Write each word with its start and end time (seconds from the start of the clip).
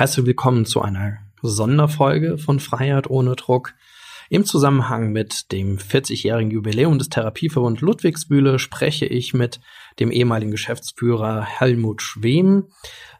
Herzlich 0.00 0.24
willkommen 0.24 0.64
zu 0.64 0.80
einer 0.80 1.18
Sonderfolge 1.42 2.38
von 2.38 2.58
Freiheit 2.58 3.10
ohne 3.10 3.36
Druck. 3.36 3.74
Im 4.30 4.46
Zusammenhang 4.46 5.12
mit 5.12 5.52
dem 5.52 5.76
40-jährigen 5.76 6.50
Jubiläum 6.50 6.98
des 6.98 7.10
Therapieverbund 7.10 7.82
Ludwigsbühle 7.82 8.58
spreche 8.58 9.04
ich 9.04 9.34
mit 9.34 9.60
dem 9.98 10.10
ehemaligen 10.10 10.52
Geschäftsführer 10.52 11.44
Helmut 11.44 12.00
Schwem, 12.00 12.68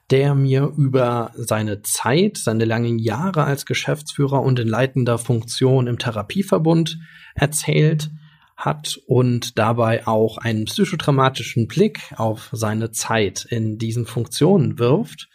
der 0.09 0.35
mir 0.35 0.73
über 0.75 1.33
seine 1.35 1.83
Zeit, 1.83 2.39
seine 2.39 2.65
langen 2.65 2.99
Jahre 2.99 3.45
als 3.45 3.67
Geschäftsführer 3.67 4.41
und 4.41 4.59
in 4.59 4.69
leitender 4.69 5.19
Funktion 5.19 5.87
im 5.87 5.99
Therapieverbund 5.99 6.99
erzählt 7.35 8.11
hat 8.57 8.99
und 9.07 9.59
dabei 9.59 10.07
auch 10.07 10.39
einen 10.39 10.65
psychodramatischen 10.65 11.69
Blick 11.69 12.01
auf 12.17 12.49
seine 12.53 12.91
Zeit 12.91 13.45
in 13.51 13.77
diesen 13.77 14.07
Funktionen 14.07 14.79
wirft. 14.79 15.30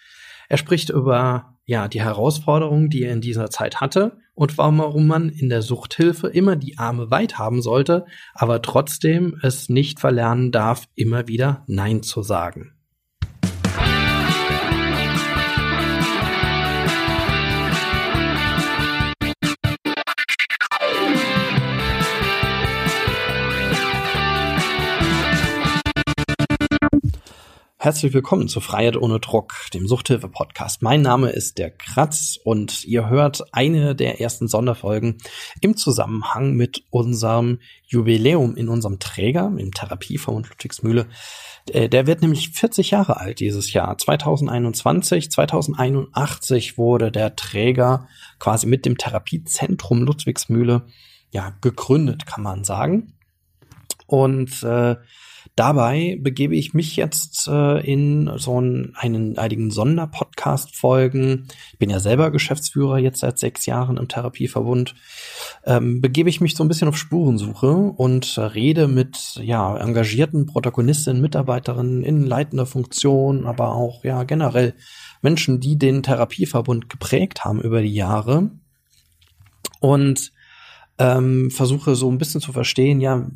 Er 0.50 0.58
spricht 0.58 0.90
über 0.90 1.56
ja, 1.66 1.88
die 1.88 2.02
Herausforderungen, 2.02 2.90
die 2.90 3.04
er 3.04 3.14
in 3.14 3.22
dieser 3.22 3.50
Zeit 3.50 3.82
hatte 3.82 4.20
und 4.36 4.58
warum 4.58 5.08
man 5.08 5.30
in 5.30 5.50
der 5.50 5.62
Suchthilfe 5.62 6.28
immer 6.28 6.56
die 6.56 6.78
Arme 6.78 7.10
weit 7.10 7.40
haben 7.40 7.62
sollte, 7.62 8.06
aber 8.34 8.62
trotzdem 8.62 9.40
es 9.42 9.70
nicht 9.70 10.00
verlernen 10.00 10.52
darf, 10.52 10.88
immer 10.96 11.28
wieder 11.28 11.64
Nein 11.68 12.04
zu 12.04 12.22
sagen. 12.22 12.75
Herzlich 27.86 28.16
willkommen 28.16 28.48
zu 28.48 28.62
Freiheit 28.62 28.98
ohne 28.98 29.20
Druck, 29.20 29.54
dem 29.76 29.88
Suchthilfe-Podcast. 29.88 30.82
Mein 30.82 31.04
Name 31.04 31.30
ist 31.30 31.60
der 31.60 31.70
Kratz 31.70 32.36
und 32.44 32.84
ihr 32.84 33.10
hört 33.10 33.44
eine 33.54 33.94
der 33.94 34.20
ersten 34.20 34.48
Sonderfolgen 34.48 35.20
im 35.62 35.78
Zusammenhang 35.78 36.54
mit 36.54 36.84
unserem 36.90 37.60
Jubiläum 37.86 38.56
in 38.56 38.70
unserem 38.70 38.98
Träger, 38.98 39.54
im 39.56 39.72
Therapiefonds 39.72 40.50
Ludwigsmühle. 40.50 41.06
Äh, 41.70 41.88
der 41.88 42.08
wird 42.08 42.24
nämlich 42.24 42.50
40 42.50 42.90
Jahre 42.90 43.18
alt 43.18 43.40
dieses 43.40 43.72
Jahr, 43.72 43.96
2021. 43.96 45.30
2081 45.30 46.80
wurde 46.80 47.12
der 47.12 47.36
Träger 47.36 48.08
quasi 48.40 48.66
mit 48.66 48.88
dem 48.88 48.98
Therapiezentrum 48.98 50.02
Ludwigsmühle 50.02 50.88
ja 51.30 51.56
gegründet, 51.62 52.26
kann 52.26 52.42
man 52.42 52.64
sagen. 52.64 53.14
Und 54.08 54.64
äh, 54.64 54.96
Dabei 55.56 56.18
begebe 56.20 56.56
ich 56.56 56.74
mich 56.74 56.96
jetzt 56.96 57.48
äh, 57.48 57.80
in 57.80 58.32
so 58.38 58.58
einen, 58.58 58.94
einen 58.96 59.38
einigen 59.38 59.72
Sonderpodcast-Folgen. 59.72 61.48
Ich 61.72 61.80
bin 61.80 61.90
ja 61.90 62.00
selber 62.00 62.32
Geschäftsführer 62.32 62.98
jetzt 62.98 63.20
seit 63.20 63.40
sechs 63.40 63.66
Jahren 63.66 63.98
im 63.98 64.08
Therapieverbund. 64.08 64.96
Ähm, 65.66 66.02
begebe 66.02 66.30
ich 66.30 66.42
mich 66.42 66.56
so 66.56 66.64
ein 66.64 66.68
bisschen 66.68 66.88
auf 66.88 66.98
Spurensuche 66.98 67.72
und 67.72 68.38
rede 68.38 68.88
mit 68.88 69.40
ja 69.42 69.78
engagierten 69.78 70.46
Protagonistinnen, 70.46 71.22
Mitarbeiterinnen 71.22 72.04
in 72.04 72.26
leitender 72.26 72.66
Funktion, 72.66 73.46
aber 73.46 73.74
auch 73.74 74.04
ja 74.04 74.24
generell 74.24 74.74
Menschen, 75.22 75.60
die 75.60 75.78
den 75.78 76.04
Therapieverbund 76.04 76.90
geprägt 76.90 77.46
haben 77.46 77.62
über 77.62 77.82
die 77.82 77.94
Jahre. 77.94 78.52
Und 79.80 80.32
ähm, 80.98 81.52
versuche 81.52 81.96
so 81.96 82.10
ein 82.10 82.18
bisschen 82.18 82.42
zu 82.42 82.54
verstehen, 82.54 83.02
ja, 83.02 83.28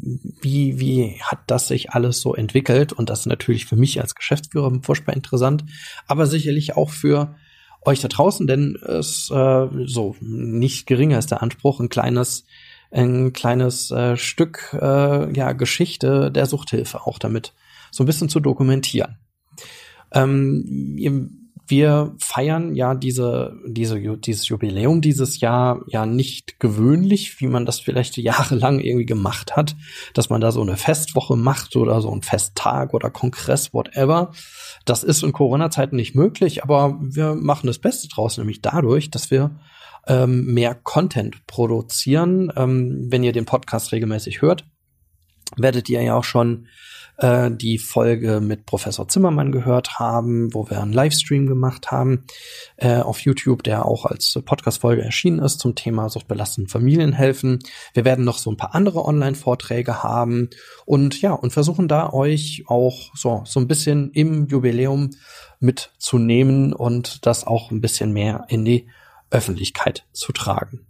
wie, 0.41 0.79
wie 0.79 1.19
hat 1.21 1.39
das 1.47 1.67
sich 1.67 1.91
alles 1.91 2.21
so 2.21 2.33
entwickelt? 2.33 2.93
Und 2.93 3.09
das 3.09 3.21
ist 3.21 3.25
natürlich 3.25 3.65
für 3.65 3.75
mich 3.75 3.99
als 3.99 4.15
Geschäftsführer 4.15 4.71
furchtbar 4.81 5.13
interessant, 5.13 5.65
aber 6.07 6.25
sicherlich 6.25 6.77
auch 6.77 6.89
für 6.89 7.35
euch 7.81 7.99
da 7.99 8.07
draußen, 8.07 8.47
denn 8.47 8.75
es 8.75 9.29
äh, 9.31 9.67
so 9.85 10.15
nicht 10.19 10.87
geringer 10.87 11.19
ist 11.19 11.31
der 11.31 11.41
Anspruch, 11.41 11.79
ein 11.79 11.89
kleines 11.89 12.45
ein 12.91 13.33
kleines 13.33 13.91
äh, 13.91 14.17
Stück 14.17 14.75
äh, 14.79 15.31
ja 15.37 15.51
Geschichte 15.51 16.31
der 16.31 16.47
Suchthilfe 16.47 17.05
auch 17.05 17.19
damit 17.19 17.53
so 17.91 18.03
ein 18.03 18.07
bisschen 18.07 18.29
zu 18.29 18.39
dokumentieren. 18.39 19.17
Ähm, 20.11 20.95
ihr 20.97 21.29
wir 21.69 22.15
feiern 22.19 22.75
ja 22.75 22.95
diese, 22.95 23.55
diese, 23.65 24.17
dieses 24.17 24.47
Jubiläum 24.47 25.01
dieses 25.01 25.39
Jahr 25.39 25.81
ja 25.87 26.05
nicht 26.05 26.59
gewöhnlich, 26.59 27.39
wie 27.39 27.47
man 27.47 27.65
das 27.65 27.79
vielleicht 27.79 28.17
jahrelang 28.17 28.79
irgendwie 28.79 29.05
gemacht 29.05 29.55
hat, 29.55 29.75
dass 30.13 30.29
man 30.29 30.41
da 30.41 30.51
so 30.51 30.61
eine 30.61 30.77
Festwoche 30.77 31.35
macht 31.35 31.75
oder 31.75 32.01
so 32.01 32.11
ein 32.11 32.21
Festtag 32.21 32.93
oder 32.93 33.09
Kongress, 33.09 33.73
whatever. 33.73 34.31
Das 34.85 35.03
ist 35.03 35.23
in 35.23 35.33
Corona-Zeiten 35.33 35.95
nicht 35.95 36.15
möglich, 36.15 36.63
aber 36.63 36.97
wir 37.01 37.35
machen 37.35 37.67
das 37.67 37.79
Beste 37.79 38.07
draus, 38.07 38.37
nämlich 38.37 38.61
dadurch, 38.61 39.11
dass 39.11 39.31
wir 39.31 39.59
ähm, 40.07 40.45
mehr 40.53 40.75
Content 40.75 41.45
produzieren. 41.47 42.51
Ähm, 42.55 43.07
wenn 43.09 43.23
ihr 43.23 43.31
den 43.31 43.45
Podcast 43.45 43.91
regelmäßig 43.91 44.41
hört, 44.41 44.65
werdet 45.57 45.89
ihr 45.89 46.01
ja 46.01 46.15
auch 46.15 46.23
schon 46.23 46.67
äh, 47.19 47.51
die 47.51 47.77
Folge 47.77 48.39
mit 48.41 48.65
Professor 48.65 49.07
Zimmermann 49.07 49.51
gehört 49.51 49.99
haben, 49.99 50.53
wo 50.53 50.69
wir 50.69 50.81
einen 50.81 50.93
Livestream 50.93 51.47
gemacht 51.47 51.91
haben 51.91 52.25
äh, 52.77 52.97
auf 52.97 53.19
YouTube, 53.21 53.63
der 53.63 53.85
auch 53.85 54.05
als 54.05 54.39
Podcast-Folge 54.43 55.03
erschienen 55.03 55.39
ist 55.39 55.59
zum 55.59 55.75
Thema 55.75 56.09
suchtbelasteten 56.09 56.67
Familien 56.67 57.13
helfen. 57.13 57.59
Wir 57.93 58.05
werden 58.05 58.25
noch 58.25 58.37
so 58.37 58.51
ein 58.51 58.57
paar 58.57 58.75
andere 58.75 59.05
Online-Vorträge 59.05 60.03
haben 60.03 60.49
und 60.85 61.21
ja, 61.21 61.33
und 61.33 61.51
versuchen 61.51 61.87
da 61.87 62.11
euch 62.11 62.63
auch 62.67 63.11
so, 63.15 63.43
so 63.45 63.59
ein 63.59 63.67
bisschen 63.67 64.11
im 64.11 64.47
Jubiläum 64.47 65.11
mitzunehmen 65.59 66.73
und 66.73 67.25
das 67.25 67.45
auch 67.45 67.71
ein 67.71 67.81
bisschen 67.81 68.13
mehr 68.13 68.45
in 68.47 68.65
die 68.65 68.87
Öffentlichkeit 69.29 70.05
zu 70.11 70.31
tragen. 70.31 70.85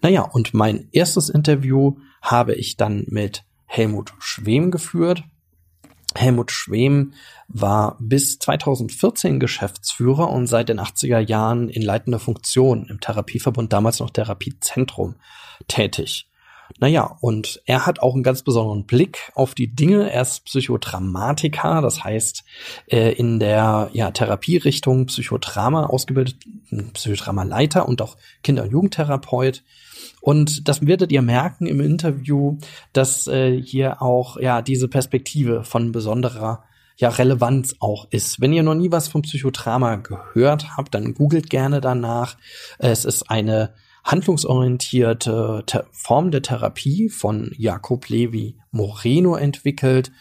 Naja, 0.00 0.22
und 0.22 0.54
mein 0.54 0.88
erstes 0.92 1.28
Interview 1.28 1.96
habe 2.22 2.54
ich 2.54 2.76
dann 2.76 3.04
mit 3.08 3.44
Helmut 3.66 4.14
Schwem 4.18 4.70
geführt. 4.70 5.24
Helmut 6.16 6.50
Schwem 6.50 7.12
war 7.48 7.96
bis 8.00 8.38
2014 8.38 9.40
Geschäftsführer 9.40 10.30
und 10.30 10.46
seit 10.46 10.68
den 10.68 10.80
80er 10.80 11.20
Jahren 11.20 11.68
in 11.68 11.82
leitender 11.82 12.18
Funktion 12.18 12.86
im 12.88 13.00
Therapieverbund, 13.00 13.72
damals 13.72 14.00
noch 14.00 14.10
Therapiezentrum, 14.10 15.16
tätig. 15.68 16.28
Naja, 16.78 17.16
und 17.20 17.62
er 17.66 17.86
hat 17.86 18.00
auch 18.00 18.14
einen 18.14 18.22
ganz 18.22 18.42
besonderen 18.42 18.84
Blick 18.84 19.30
auf 19.34 19.54
die 19.54 19.74
Dinge. 19.74 20.10
Er 20.10 20.22
ist 20.22 20.44
Psychodramatiker, 20.44 21.80
das 21.80 22.04
heißt 22.04 22.44
äh, 22.88 23.12
in 23.12 23.40
der 23.40 23.90
ja, 23.92 24.10
Therapierichtung 24.10 25.06
Psychodrama 25.06 25.86
ausgebildet, 25.86 26.36
Psychodramaleiter 26.94 27.88
und 27.88 28.02
auch 28.02 28.16
Kinder- 28.42 28.64
und 28.64 28.72
Jugendtherapeut. 28.72 29.62
Und 30.20 30.68
das 30.68 30.84
werdet 30.84 31.12
ihr 31.12 31.22
merken 31.22 31.66
im 31.66 31.80
Interview, 31.80 32.58
dass 32.92 33.26
äh, 33.26 33.60
hier 33.60 34.02
auch 34.02 34.36
ja 34.36 34.60
diese 34.60 34.88
Perspektive 34.88 35.64
von 35.64 35.92
besonderer 35.92 36.64
ja 36.96 37.10
Relevanz 37.10 37.76
auch 37.78 38.06
ist. 38.10 38.40
Wenn 38.40 38.52
ihr 38.52 38.62
noch 38.62 38.74
nie 38.74 38.90
was 38.90 39.08
vom 39.08 39.22
Psychodrama 39.22 39.96
gehört 39.96 40.76
habt, 40.76 40.94
dann 40.94 41.14
googelt 41.14 41.50
gerne 41.50 41.80
danach. 41.80 42.36
Es 42.78 43.04
ist 43.04 43.30
eine 43.30 43.74
handlungsorientierte 44.06 45.64
Form 45.90 46.30
der 46.30 46.42
Therapie 46.42 47.08
von 47.08 47.50
Jakob 47.58 48.08
Levi 48.08 48.56
Moreno 48.70 49.36
entwickelt 49.36 50.12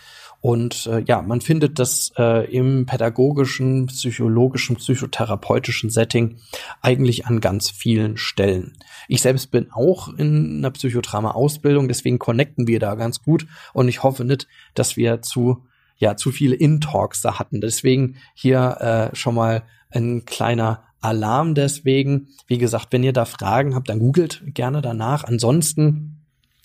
und 0.42 0.86
äh, 0.86 1.00
ja, 1.08 1.24
man 1.24 1.42
findet 1.42 1.80
das 1.80 2.12
äh, 2.20 2.46
im 2.56 2.86
pädagogischen, 2.86 3.88
psychologischen, 3.88 4.76
psychotherapeutischen 4.76 5.90
Setting 5.90 6.38
eigentlich 6.82 7.26
an 7.26 7.42
ganz 7.42 7.72
vielen 7.72 8.18
Stellen. 8.18 8.78
Ich 9.08 9.24
selbst 9.24 9.50
bin 9.50 9.72
auch 9.72 10.08
in 10.10 10.60
einer 10.60 10.70
Psychodrama-Ausbildung, 10.70 11.88
deswegen 11.88 12.20
connecten 12.20 12.68
wir 12.68 12.80
da 12.80 12.94
ganz 12.94 13.24
gut 13.24 13.48
und 13.74 13.88
ich 13.88 14.04
hoffe 14.04 14.24
nicht, 14.24 14.48
dass 14.76 14.98
wir 14.98 15.24
zu 15.24 15.64
ja 15.98 16.16
zu 16.16 16.32
viele 16.32 16.56
In-Talks 16.56 17.22
da 17.22 17.40
hatten. 17.40 17.62
Deswegen 17.62 18.18
hier 18.34 19.12
äh, 19.14 19.16
schon 19.16 19.34
mal 19.34 19.64
ein 19.90 20.26
kleiner 20.26 20.84
Alarm 21.06 21.54
deswegen. 21.54 22.30
Wie 22.48 22.58
gesagt, 22.58 22.88
wenn 22.92 23.04
ihr 23.04 23.14
da 23.14 23.26
Fragen 23.26 23.76
habt, 23.76 23.90
dann 23.90 24.00
googelt 24.00 24.42
gerne 24.48 24.82
danach. 24.82 25.24
Ansonsten 25.24 26.16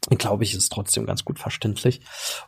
glaube 0.08 0.44
ich, 0.44 0.54
ist 0.54 0.72
trotzdem 0.72 1.04
ganz 1.06 1.24
gut 1.24 1.38
verständlich. 1.38 2.00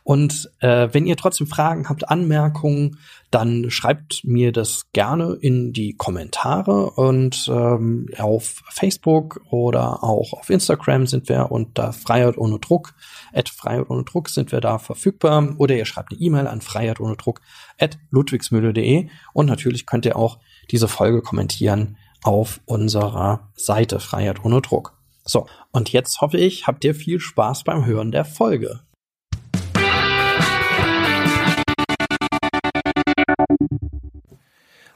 Und 0.03 0.51
äh, 0.61 0.89
wenn 0.93 1.07
ihr 1.07 1.17
trotzdem 1.17 1.47
Fragen 1.47 1.89
habt, 1.89 2.09
Anmerkungen, 2.09 2.99
dann 3.31 3.71
schreibt 3.71 4.23
mir 4.25 4.53
das 4.53 4.91
gerne 4.93 5.37
in 5.41 5.73
die 5.73 5.95
Kommentare 5.95 6.91
und 6.91 7.49
ähm, 7.51 8.09
auf 8.19 8.63
Facebook 8.71 9.41
oder 9.51 10.03
auch 10.03 10.33
auf 10.33 10.51
Instagram 10.51 11.07
sind 11.07 11.29
wir 11.29 11.51
unter 11.51 11.93
Freiheit 11.93 12.37
ohne 12.37 12.59
Druck, 12.59 12.95
at 13.33 13.49
Freiheit 13.49 13.89
ohne 13.91 14.05
Druck 14.05 14.29
sind 14.29 14.53
wir 14.53 14.61
da 14.61 14.79
verfügbar 14.79 15.55
oder 15.59 15.75
ihr 15.75 15.87
schreibt 15.87 16.13
eine 16.13 16.21
E-Mail 16.21 16.47
an 16.47 16.61
Freiheit 16.61 17.01
ohne 17.01 17.17
Druck 17.17 17.41
at 17.79 17.99
ludwigsmühle.de 18.11 19.09
und 19.33 19.47
natürlich 19.47 19.87
könnt 19.87 20.05
ihr 20.05 20.17
auch 20.17 20.39
diese 20.71 20.89
Folge 20.89 21.23
kommentieren 21.23 21.97
auf 22.23 22.61
unserer 22.67 23.51
Seite 23.55 24.01
Freiheit 24.01 24.45
ohne 24.45 24.61
Druck. 24.61 24.97
So, 25.25 25.47
und 25.71 25.93
jetzt 25.93 26.21
hoffe 26.21 26.39
ich, 26.39 26.67
habt 26.67 26.85
ihr 26.85 26.95
viel 26.95 27.21
Spaß 27.21 27.65
beim 27.65 27.85
Hören 27.85 28.11
der 28.11 28.25
Folge. 28.25 28.81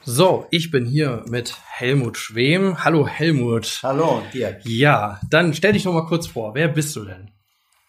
So, 0.09 0.47
ich 0.51 0.71
bin 0.71 0.85
hier 0.85 1.25
mit 1.27 1.53
Helmut 1.69 2.17
Schwem. 2.17 2.83
Hallo 2.85 3.05
Helmut. 3.05 3.81
Hallo 3.83 4.21
Dirk. 4.33 4.61
Ja, 4.63 5.19
dann 5.29 5.53
stell 5.53 5.73
dich 5.73 5.83
noch 5.83 5.93
mal 5.93 6.05
kurz 6.05 6.27
vor. 6.27 6.55
Wer 6.55 6.69
bist 6.69 6.95
du 6.95 7.03
denn? 7.03 7.31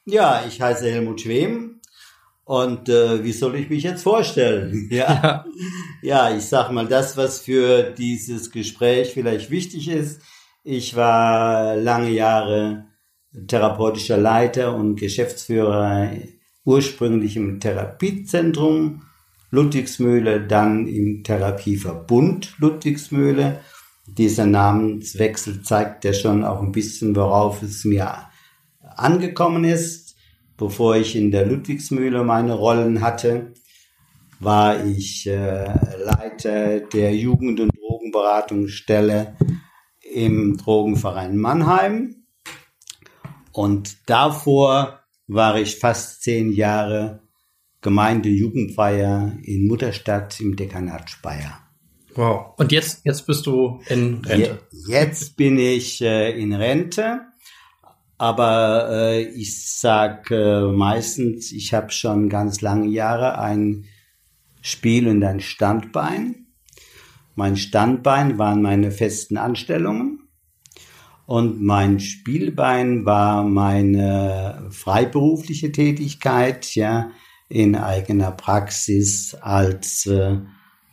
Ja, 0.05 0.45
ich 0.49 0.61
heiße 0.61 0.91
Helmut 0.91 1.21
Schwem. 1.21 1.78
Und 2.49 2.89
äh, 2.89 3.23
wie 3.25 3.33
soll 3.33 3.57
ich 3.57 3.69
mich 3.69 3.83
jetzt 3.83 4.05
vorstellen? 4.05 4.89
Ja. 4.91 5.45
ja, 6.01 6.35
ich 6.35 6.45
sag 6.45 6.73
mal 6.73 6.87
das, 6.87 7.15
was 7.19 7.41
für 7.41 7.83
dieses 7.91 8.51
Gespräch 8.51 9.11
vielleicht 9.13 9.51
wichtig 9.51 9.91
ist. 9.91 10.23
Ich 10.65 10.97
war 10.97 11.77
lange 11.77 12.09
Jahre 12.09 12.87
therapeutischer 13.49 14.17
Leiter 14.17 14.75
und 14.75 14.97
Geschäftsführer 14.97 16.11
ursprünglich 16.65 17.37
im 17.37 17.61
Therapiezentrum 17.61 19.03
Ludwigsmühle, 19.51 20.41
dann 20.41 20.87
im 20.87 21.25
Therapieverbund 21.25 22.55
Ludwigsmühle. 22.57 23.61
Dieser 24.07 24.47
Namenswechsel 24.47 25.63
zeigt 25.63 26.07
ja 26.07 26.15
schon 26.15 26.45
auch 26.45 26.63
ein 26.63 26.73
bisschen, 26.73 27.15
worauf 27.15 27.63
es 27.63 27.85
mir 27.85 28.11
angekommen 28.97 29.65
ist. 29.65 30.08
Bevor 30.59 30.97
ich 30.97 31.15
in 31.17 31.31
der 31.31 31.47
Ludwigsmühle 31.47 32.25
meine 32.25 32.55
Rollen 32.55 33.01
hatte, 33.01 33.55
war 34.41 34.85
ich 34.85 35.27
äh, 35.27 35.65
Leiter 36.05 36.81
der 36.81 37.15
Jugend- 37.15 37.61
und 37.61 37.71
Drogenberatungsstelle 37.79 39.37
im 40.13 40.57
Drogenverein 40.57 41.37
Mannheim. 41.37 42.25
Und 43.53 44.09
davor 44.09 45.01
war 45.29 45.59
ich 45.61 45.77
fast 45.77 46.23
zehn 46.23 46.53
Jahre 46.53 47.23
Gemeindejugendweiher 47.81 49.39
in 49.43 49.69
Mutterstadt 49.69 50.41
im 50.41 50.57
Dekanat 50.57 51.09
Speyer. 51.09 51.61
Wow. 52.15 52.55
Und 52.57 52.73
jetzt, 52.73 53.03
jetzt 53.05 53.27
bist 53.27 53.47
du 53.47 53.81
in 53.89 54.25
Rente? 54.25 54.59
Jetzt 54.89 55.37
bin 55.37 55.57
ich 55.59 56.03
äh, 56.03 56.33
in 56.33 56.53
Rente. 56.53 57.28
Aber 58.19 58.89
äh, 58.91 59.23
ich 59.23 59.65
sag 59.65 60.31
äh, 60.33 60.63
meistens, 60.63 61.53
ich 61.53 61.73
habe 61.73 61.93
schon 61.93 62.29
ganz 62.29 62.61
lange 62.61 62.89
Jahre 62.89 63.39
ein 63.39 63.85
Spiel 64.61 65.07
und 65.09 65.23
ein 65.23 65.41
Standbein. 65.41 66.49
Mein 67.37 67.57
Standbein 67.57 68.39
waren 68.39 68.61
meine 68.61 68.91
festen 68.91 69.37
Anstellungen 69.37 70.29
und 71.27 71.63
mein 71.63 72.01
Spielbein 72.01 73.05
war 73.05 73.45
meine 73.45 74.67
freiberufliche 74.71 75.71
Tätigkeit, 75.71 76.75
ja, 76.75 77.13
in 77.49 77.77
eigener 77.77 78.33
Praxis 78.33 79.35
als 79.35 80.07
äh, 80.07 80.39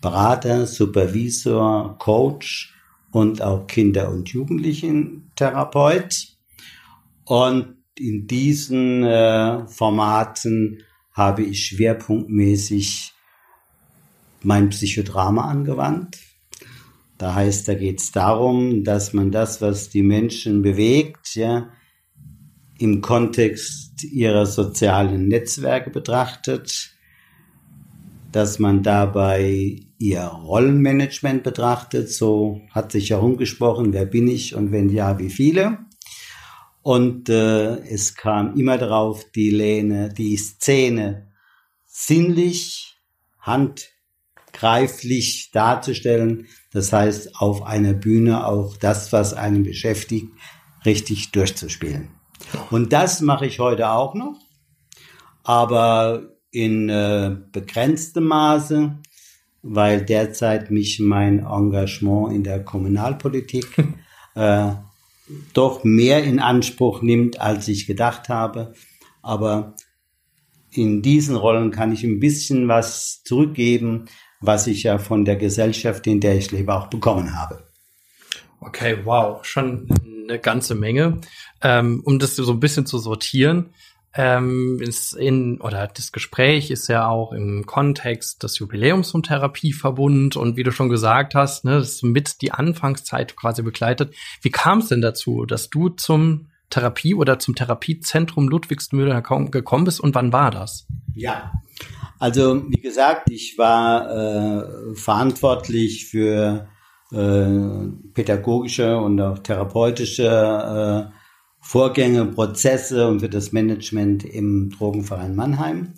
Berater, 0.02 0.68
Supervisor, 0.68 1.98
Coach 1.98 2.76
und 3.12 3.42
auch 3.42 3.66
Kinder- 3.66 4.12
und 4.12 4.30
Jugendlichentherapeut. 4.30 6.35
Und 7.26 7.76
in 7.98 8.28
diesen 8.28 9.04
äh, 9.04 9.68
Formaten 9.68 10.84
habe 11.12 11.44
ich 11.44 11.66
schwerpunktmäßig 11.68 13.14
mein 14.44 14.70
Psychodrama 14.70 15.50
angewandt. 15.50 16.18
Da 17.18 17.34
heißt, 17.34 17.68
da 17.68 17.74
geht 17.74 18.02
es 18.02 18.12
darum, 18.12 18.84
dass 18.84 19.14
man 19.14 19.32
das, 19.32 19.62
was 19.62 19.90
die 19.90 20.04
Menschen 20.04 20.62
bewegt, 20.62 21.36
ja, 21.36 21.70
im 22.78 23.02
Kontext 23.02 24.04
ihrer 24.04 24.46
sozialen 24.46 25.30
Netzwerke 25.30 25.90
betrachtet, 25.90 26.92
dass 28.34 28.60
man 28.60 28.84
dabei 28.84 29.80
ihr 29.98 30.24
Rollenmanagement 30.24 31.44
betrachtet, 31.44 32.12
so 32.12 32.62
hat 32.72 32.92
sich 32.92 33.12
herumgesprochen, 33.12 33.94
wer 33.94 34.06
bin 34.06 34.28
ich 34.28 34.56
und 34.56 34.74
wenn 34.74 34.90
ja, 34.90 35.18
wie 35.20 35.30
viele. 35.30 35.78
Und 36.86 37.30
äh, 37.30 37.78
es 37.88 38.14
kam 38.14 38.56
immer 38.56 38.78
darauf, 38.78 39.32
die 39.32 39.50
Lehne, 39.50 40.10
die 40.10 40.38
Szene 40.38 41.32
sinnlich, 41.88 43.00
handgreiflich 43.40 45.50
darzustellen. 45.52 46.46
Das 46.72 46.94
heißt, 46.94 47.38
auf 47.38 47.64
einer 47.64 47.94
Bühne 47.94 48.46
auch 48.46 48.78
das, 48.78 49.12
was 49.12 49.34
einen 49.34 49.64
beschäftigt, 49.64 50.28
richtig 50.86 51.32
durchzuspielen. 51.32 52.10
Und 52.70 52.94
das 52.94 53.22
mache 53.22 53.48
ich 53.48 53.58
heute 53.58 53.90
auch 53.90 54.14
noch, 54.14 54.40
aber 55.42 56.36
in 56.52 56.88
äh, 56.90 57.36
begrenztem 57.52 58.26
Maße, 58.26 59.00
weil 59.64 60.06
derzeit 60.06 60.70
mich 60.70 61.00
mein 61.00 61.40
Engagement 61.40 62.32
in 62.32 62.44
der 62.44 62.64
Kommunalpolitik 62.64 63.76
äh, 64.36 64.72
doch 65.54 65.84
mehr 65.84 66.24
in 66.24 66.40
Anspruch 66.40 67.02
nimmt, 67.02 67.40
als 67.40 67.68
ich 67.68 67.88
gedacht 67.88 68.30
habe. 68.30 68.74
Aber 69.22 69.76
in 70.72 71.02
diesen 71.02 71.36
Rollen 71.36 71.72
kann 71.72 71.92
ich 71.92 72.04
ein 72.04 72.20
bisschen 72.20 72.68
was 72.68 73.24
zurückgeben, 73.24 74.06
was 74.42 74.68
ich 74.68 74.84
ja 74.84 74.98
von 74.98 75.26
der 75.26 75.36
Gesellschaft, 75.36 76.06
in 76.08 76.20
der 76.20 76.38
ich 76.38 76.52
lebe, 76.52 76.74
auch 76.74 76.88
bekommen 76.88 77.36
habe. 77.36 77.68
Okay, 78.60 78.98
wow, 79.04 79.44
schon 79.46 79.88
eine 80.28 80.40
ganze 80.40 80.76
Menge. 80.76 81.22
Ähm, 81.62 82.02
um 82.04 82.20
das 82.20 82.36
so 82.36 82.52
ein 82.52 82.60
bisschen 82.60 82.86
zu 82.86 82.98
sortieren, 82.98 83.74
ähm, 84.16 84.80
ist 84.82 85.14
in, 85.14 85.60
oder 85.60 85.88
das 85.88 86.12
Gespräch 86.12 86.72
ist 86.72 86.88
ja 86.88 87.08
auch 87.08 87.34
im 87.34 87.66
Kontext 87.66 88.44
des 88.44 88.58
Jubiläums 88.60 89.12
vom 89.12 89.24
Therapieverbund 89.24 90.38
und 90.38 90.56
wie 90.56 90.64
du 90.64 90.72
schon 90.72 90.90
gesagt 90.90 91.36
hast, 91.36 91.66
ne, 91.66 91.80
das 91.80 92.02
mit 92.02 92.42
die 92.42 92.52
Anfangszeit 92.52 93.36
quasi 93.36 93.62
begleitet. 93.62 94.16
Wie 94.42 94.52
kam 94.52 94.80
es 94.80 94.88
denn 94.88 95.02
dazu, 95.02 95.46
dass 95.46 95.70
du 95.70 95.90
zum 95.90 96.48
Therapie 96.70 97.14
oder 97.14 97.40
zum 97.40 97.56
Therapiezentrum 97.56 98.48
Ludwigsmühle 98.48 99.22
gekommen 99.22 99.84
bist 99.84 100.00
und 100.00 100.16
wann 100.16 100.32
war 100.32 100.50
das? 100.50 100.88
Ja, 101.14 101.52
also 102.18 102.64
wie 102.70 102.82
gesagt, 102.82 103.30
ich 103.30 103.58
war 103.58 104.10
äh, 104.10 104.96
verantwortlich 104.96 106.06
für 106.06 106.68
äh, 107.12 107.90
pädagogische 108.14 108.98
und 108.98 109.20
auch 109.20 109.40
therapeutische 109.40 111.12
äh, 111.12 111.25
Vorgänge, 111.68 112.26
Prozesse 112.26 113.08
und 113.08 113.22
für 113.22 113.28
das 113.28 113.52
Management 113.52 114.24
im 114.24 114.70
Drogenverein 114.70 115.36
Mannheim. 115.36 115.94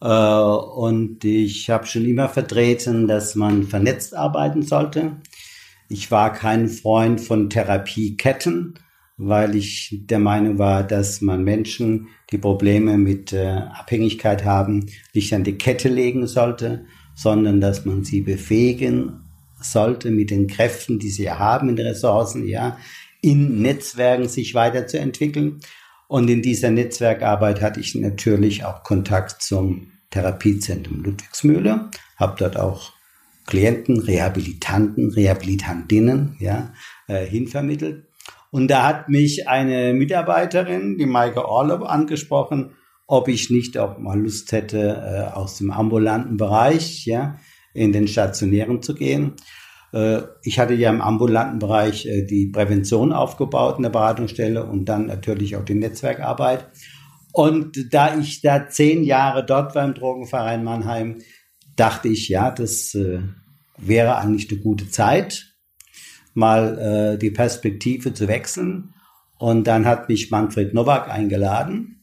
Äh, 0.00 0.08
und 0.08 1.24
ich 1.24 1.70
habe 1.70 1.86
schon 1.86 2.04
immer 2.04 2.28
vertreten, 2.28 3.06
dass 3.06 3.36
man 3.36 3.62
vernetzt 3.62 4.16
arbeiten 4.16 4.62
sollte. 4.62 5.12
Ich 5.88 6.10
war 6.10 6.32
kein 6.32 6.68
Freund 6.68 7.20
von 7.20 7.48
Therapieketten, 7.48 8.80
weil 9.16 9.54
ich 9.54 9.96
der 10.06 10.18
Meinung 10.18 10.58
war, 10.58 10.82
dass 10.82 11.20
man 11.20 11.44
Menschen, 11.44 12.08
die 12.32 12.38
Probleme 12.38 12.98
mit 12.98 13.32
äh, 13.32 13.46
Abhängigkeit 13.46 14.44
haben, 14.44 14.86
nicht 15.14 15.32
an 15.32 15.44
die 15.44 15.56
Kette 15.56 15.88
legen 15.88 16.26
sollte, 16.26 16.84
sondern 17.14 17.60
dass 17.60 17.84
man 17.84 18.02
sie 18.02 18.22
befähigen 18.22 19.20
sollte 19.60 20.10
mit 20.10 20.30
den 20.30 20.48
Kräften, 20.48 20.98
die 20.98 21.10
sie 21.10 21.30
haben, 21.30 21.68
in 21.68 21.76
den 21.76 21.86
Ressourcen, 21.86 22.48
ja, 22.48 22.76
in 23.26 23.60
Netzwerken 23.60 24.28
sich 24.28 24.54
weiterzuentwickeln. 24.54 25.60
Und 26.06 26.30
in 26.30 26.42
dieser 26.42 26.70
Netzwerkarbeit 26.70 27.60
hatte 27.60 27.80
ich 27.80 27.96
natürlich 27.96 28.64
auch 28.64 28.84
Kontakt 28.84 29.42
zum 29.42 29.88
Therapiezentrum 30.10 31.02
Ludwigsmühle, 31.02 31.90
habe 32.16 32.36
dort 32.38 32.56
auch 32.56 32.92
Klienten, 33.46 33.98
Rehabilitanten, 33.98 35.10
Rehabilitantinnen 35.10 36.36
ja, 36.38 36.72
äh, 37.08 37.26
hinvermittelt. 37.26 38.06
Und 38.52 38.68
da 38.68 38.86
hat 38.86 39.08
mich 39.08 39.48
eine 39.48 39.92
Mitarbeiterin, 39.92 40.96
die 40.96 41.06
Maike 41.06 41.48
Orlob, 41.48 41.82
angesprochen, 41.82 42.76
ob 43.08 43.26
ich 43.26 43.50
nicht 43.50 43.76
auch 43.76 43.98
mal 43.98 44.20
Lust 44.20 44.52
hätte, 44.52 44.78
äh, 44.78 45.34
aus 45.34 45.58
dem 45.58 45.72
ambulanten 45.72 46.36
Bereich 46.36 47.04
ja, 47.06 47.40
in 47.74 47.92
den 47.92 48.06
stationären 48.06 48.82
zu 48.82 48.94
gehen. 48.94 49.34
Äh, 49.92 50.22
ich 50.42 50.58
hatte 50.58 50.74
ja 50.74 50.90
im 50.90 51.00
ambulanten 51.00 51.58
Bereich 51.58 52.06
äh, 52.06 52.24
die 52.24 52.46
Prävention 52.46 53.12
aufgebaut 53.12 53.76
in 53.76 53.82
der 53.82 53.90
Beratungsstelle 53.90 54.64
und 54.64 54.86
dann 54.86 55.06
natürlich 55.06 55.56
auch 55.56 55.64
die 55.64 55.74
Netzwerkarbeit. 55.74 56.68
Und 57.32 57.92
da 57.92 58.16
ich 58.16 58.40
da 58.40 58.68
zehn 58.68 59.04
Jahre 59.04 59.44
dort 59.44 59.74
war 59.74 59.84
im 59.84 59.94
Drogenverein 59.94 60.64
Mannheim, 60.64 61.18
dachte 61.76 62.08
ich, 62.08 62.28
ja, 62.28 62.50
das 62.50 62.94
äh, 62.94 63.20
wäre 63.76 64.16
eigentlich 64.16 64.50
eine 64.50 64.60
gute 64.60 64.88
Zeit, 64.88 65.52
mal 66.32 67.18
die 67.20 67.30
Perspektive 67.30 68.12
zu 68.12 68.28
wechseln. 68.28 68.92
Und 69.38 69.66
dann 69.66 69.86
hat 69.86 70.10
mich 70.10 70.30
Manfred 70.30 70.74
Nowak 70.74 71.10
eingeladen 71.10 71.95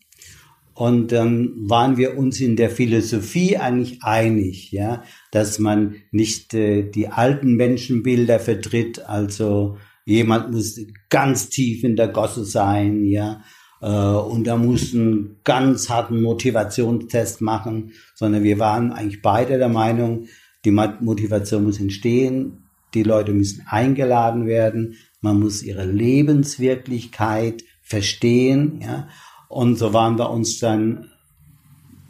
und 0.73 1.13
ähm, 1.13 1.53
waren 1.57 1.97
wir 1.97 2.17
uns 2.17 2.39
in 2.39 2.55
der 2.55 2.69
Philosophie 2.69 3.57
eigentlich 3.57 4.03
einig, 4.03 4.71
ja, 4.71 5.03
dass 5.31 5.59
man 5.59 5.95
nicht 6.11 6.53
äh, 6.53 6.83
die 6.83 7.07
alten 7.09 7.55
Menschenbilder 7.55 8.39
vertritt, 8.39 8.99
also 9.07 9.77
jemand 10.05 10.51
muss 10.51 10.79
ganz 11.09 11.49
tief 11.49 11.83
in 11.83 11.95
der 11.95 12.07
Gosse 12.07 12.45
sein, 12.45 13.05
ja, 13.05 13.41
äh, 13.81 13.87
und 13.87 14.47
da 14.47 14.57
muss 14.57 14.93
einen 14.93 15.37
ganz 15.43 15.89
harten 15.89 16.21
Motivationstest 16.21 17.41
machen, 17.41 17.91
sondern 18.15 18.43
wir 18.43 18.59
waren 18.59 18.91
eigentlich 18.91 19.21
beide 19.21 19.57
der 19.57 19.69
Meinung, 19.69 20.27
die 20.65 20.71
Motivation 20.71 21.65
muss 21.65 21.79
entstehen 21.79 22.63
die 22.93 23.03
Leute 23.03 23.33
müssen 23.33 23.65
eingeladen 23.67 24.45
werden, 24.45 24.95
man 25.21 25.39
muss 25.39 25.63
ihre 25.63 25.85
Lebenswirklichkeit 25.85 27.63
verstehen, 27.81 28.79
ja. 28.81 29.07
Und 29.53 29.77
so 29.77 29.93
waren 29.93 30.17
wir 30.17 30.31
uns 30.31 30.57
dann 30.57 31.11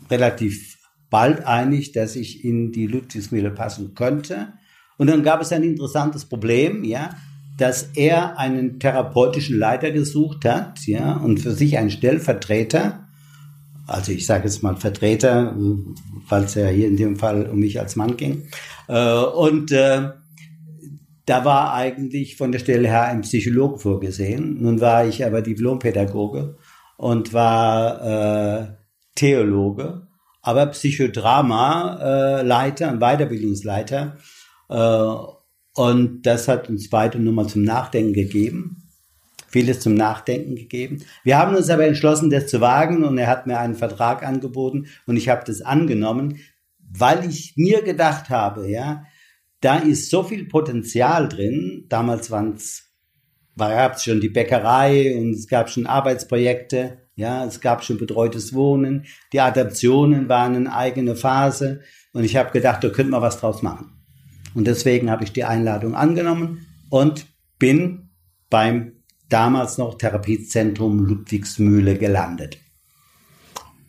relativ 0.10 0.78
bald 1.10 1.46
einig, 1.46 1.92
dass 1.92 2.16
ich 2.16 2.46
in 2.46 2.72
die 2.72 2.88
Ludwigsmühle 2.88 3.52
passen 3.52 3.96
könnte. 3.96 4.54
Und 4.98 5.08
dann 5.08 5.24
gab 5.24 5.42
es 5.42 5.52
ein 5.52 5.64
interessantes 5.64 6.24
Problem, 6.24 6.86
ja, 6.86 7.10
dass 7.58 7.90
er 7.96 8.40
einen 8.40 8.80
therapeutischen 8.80 9.60
Leiter 9.60 9.92
gesucht 9.92 10.46
hat, 10.46 10.88
ja, 10.88 11.18
und 11.18 11.42
für 11.42 11.52
sich 11.52 11.78
einen 11.78 11.92
Stellvertreter, 11.92 13.10
also 13.88 14.14
ich 14.14 14.26
sage 14.26 14.46
jetzt 14.46 14.64
mal 14.64 14.78
Vertreter, 14.78 15.54
weil 16.30 16.46
es 16.46 16.56
ja 16.56 16.68
hier 16.68 16.88
in 16.88 16.96
dem 16.96 17.18
Fall 17.18 17.50
um 17.50 17.60
mich 17.60 17.78
als 17.78 17.98
Mann 17.98 18.16
ging. 18.16 18.44
Äh, 18.88 19.16
und 19.18 19.74
äh, 19.74 20.12
da 21.26 21.44
war 21.44 21.74
eigentlich 21.74 22.38
von 22.38 22.54
der 22.54 22.60
Stelle 22.60 22.88
her 22.88 23.04
ein 23.04 23.22
Psychologe 23.22 23.80
vorgesehen. 23.80 24.62
Nun 24.62 24.80
war 24.80 25.06
ich 25.06 25.26
aber 25.26 25.42
Diplompädagoge 25.42 26.56
und 26.98 27.34
war 27.34 28.62
äh, 28.62 28.68
Theologe, 29.16 30.08
aber 30.42 30.66
Psychodrama-Leiter, 30.68 32.90
ein 32.90 33.00
Weiterbildungsleiter. 33.00 34.18
Äh, 34.70 35.16
und 35.76 36.22
das 36.24 36.48
hat 36.48 36.70
uns 36.70 36.90
beide 36.90 37.20
nochmal 37.20 37.48
zum 37.48 37.64
Nachdenken 37.64 38.14
gegeben. 38.14 38.90
Vieles 39.48 39.82
zum 39.82 39.94
Nachdenken 39.94 40.56
gegeben. 40.56 41.04
Wir 41.24 41.38
haben 41.38 41.56
uns 41.56 41.70
aber 41.70 41.86
entschlossen, 41.86 42.32
das 42.32 42.48
zu 42.48 42.62
wagen 42.62 43.04
und 43.04 43.18
er 43.18 43.28
hat 43.28 43.48
mir 43.48 43.60
einen 43.60 43.76
Vertrag 43.76 44.24
angeboten 44.24 44.88
und 45.06 45.18
ich 45.18 45.28
habe 45.30 45.44
das 45.46 45.62
angenommen, 45.62 46.40
weil 46.80 47.28
ich 47.28 47.54
mir 47.56 47.84
gedacht 47.84 48.30
habe, 48.30 48.70
ja, 48.70 49.04
da 49.62 49.78
ist 49.78 50.10
so 50.10 50.24
viel 50.24 50.46
Potenzial 50.46 51.30
drin. 51.30 51.86
Damals 51.88 52.32
waren's, 52.32 52.83
gab 53.58 53.96
es 53.96 54.04
schon 54.04 54.22
die 54.22 54.30
Bäckerei 54.30 55.16
und 55.18 55.32
es 55.34 55.48
gab 55.48 55.70
schon 55.70 55.86
Arbeitsprojekte. 55.86 57.00
Ja, 57.16 57.46
es 57.46 57.62
gab 57.62 57.84
schon 57.84 57.98
betreutes 58.00 58.54
Wohnen. 58.54 59.06
Die 59.32 59.40
Adaptionen 59.40 60.30
waren 60.30 60.56
eine 60.56 60.76
eigene 60.76 61.16
Phase. 61.16 61.82
Und 62.12 62.24
ich 62.24 62.36
habe 62.36 62.52
gedacht, 62.52 62.84
da 62.84 62.90
könnte 62.90 63.12
man 63.12 63.22
was 63.22 63.40
draus 63.40 63.62
machen. 63.62 63.92
Und 64.56 64.66
deswegen 64.66 65.10
habe 65.10 65.24
ich 65.24 65.32
die 65.32 65.44
Einladung 65.44 65.96
angenommen 65.96 66.66
und 66.90 67.28
bin 67.60 68.10
beim 68.50 69.04
damals 69.30 69.78
noch 69.78 69.98
Therapiezentrum 69.98 71.00
Ludwigsmühle 71.00 71.98
gelandet. 71.98 72.60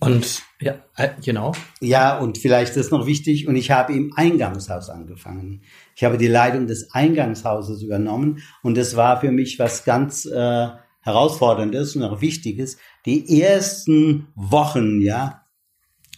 Und 0.00 0.42
ja, 0.61 0.76
äh, 0.97 1.11
genau. 1.23 1.52
Ja, 1.80 2.18
und 2.18 2.38
vielleicht 2.38 2.76
ist 2.76 2.90
noch 2.90 3.06
wichtig, 3.06 3.49
und 3.49 3.56
ich 3.56 3.71
habe 3.71 3.94
im 3.94 4.12
Eingangshaus 4.14 4.90
angefangen. 4.90 5.62
Ich 5.97 6.05
habe 6.05 6.19
die 6.19 6.29
Leitung 6.29 6.67
des 6.67 6.93
Eingangshauses 6.93 7.83
übernommen 7.83 8.43
und 8.63 8.77
das 8.77 8.97
war 8.97 9.21
für 9.21 9.31
mich 9.31 9.59
was 9.59 9.85
ganz 9.85 10.27
äh, 10.27 10.69
herausforderndes 11.01 11.97
und 11.97 12.03
auch 12.03 12.21
wichtiges. 12.21 12.79
Die 13.07 13.41
ersten 13.41 14.29
Wochen, 14.35 15.01
ja, 15.01 15.43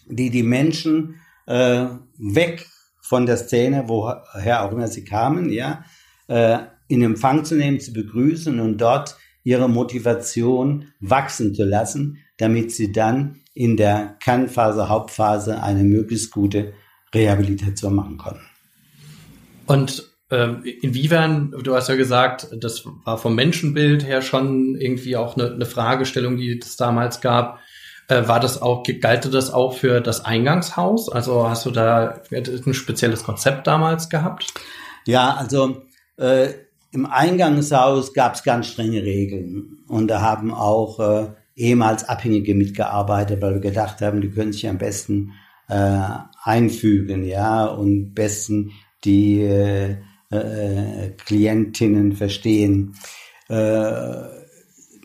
die 0.06 0.30
die 0.30 0.44
Menschen 0.44 1.16
äh, 1.46 1.86
weg 2.18 2.66
von 3.02 3.26
der 3.26 3.36
Szene, 3.36 3.84
woher 3.86 4.64
auch 4.64 4.72
immer 4.72 4.88
sie 4.88 5.04
kamen, 5.04 5.50
ja, 5.50 5.84
äh, 6.28 6.58
in 6.88 7.02
Empfang 7.02 7.44
zu 7.44 7.56
nehmen, 7.56 7.80
zu 7.80 7.92
begrüßen 7.92 8.60
und 8.60 8.78
dort 8.78 9.16
ihre 9.42 9.68
Motivation 9.68 10.92
wachsen 11.00 11.54
zu 11.54 11.64
lassen, 11.64 12.18
damit 12.36 12.72
sie 12.72 12.92
dann 12.92 13.42
in 13.54 13.76
der 13.76 14.16
Kernphase, 14.20 14.88
Hauptphase 14.88 15.62
eine 15.62 15.82
möglichst 15.84 16.30
gute 16.30 16.74
Rehabilitation 17.14 17.94
machen 17.94 18.18
konnten. 18.18 18.42
Und 19.66 20.04
ähm, 20.30 20.64
inwiefern, 20.64 21.54
du 21.62 21.74
hast 21.74 21.88
ja 21.88 21.94
gesagt, 21.94 22.48
das 22.58 22.84
war 23.04 23.18
vom 23.18 23.34
Menschenbild 23.34 24.04
her 24.04 24.22
schon 24.22 24.74
irgendwie 24.74 25.16
auch 25.16 25.36
eine, 25.36 25.52
eine 25.52 25.66
Fragestellung, 25.66 26.36
die 26.36 26.58
es 26.58 26.76
damals 26.76 27.20
gab. 27.20 27.60
Äh, 28.08 28.26
war 28.26 28.40
das 28.40 28.60
auch, 28.60 28.84
galt 29.00 29.32
das 29.32 29.52
auch 29.52 29.74
für 29.74 30.00
das 30.00 30.24
Eingangshaus? 30.24 31.08
Also 31.08 31.48
hast 31.48 31.66
du 31.66 31.70
da 31.70 32.20
ein 32.32 32.74
spezielles 32.74 33.22
Konzept 33.22 33.66
damals 33.66 34.08
gehabt? 34.08 34.52
Ja, 35.06 35.34
also 35.34 35.82
äh, 36.16 36.48
im 36.90 37.06
Eingangshaus 37.06 38.12
gab 38.12 38.34
es 38.34 38.42
ganz 38.42 38.68
strenge 38.68 39.02
Regeln 39.02 39.78
und 39.88 40.08
da 40.08 40.22
haben 40.22 40.52
auch 40.52 40.98
äh, 40.98 41.28
ehemals 41.54 42.08
Abhängige 42.08 42.54
mitgearbeitet, 42.54 43.40
weil 43.40 43.54
wir 43.54 43.60
gedacht 43.60 44.00
haben, 44.00 44.20
die 44.20 44.30
können 44.30 44.52
sich 44.52 44.68
am 44.68 44.78
besten 44.78 45.32
äh, 45.68 46.00
einfügen, 46.42 47.24
ja, 47.24 47.66
und 47.66 48.14
besten 48.14 48.72
die 49.06 49.40
äh, 49.40 49.96
äh, 50.30 51.10
Klientinnen 51.24 52.12
verstehen. 52.12 52.96
Äh, 53.48 54.36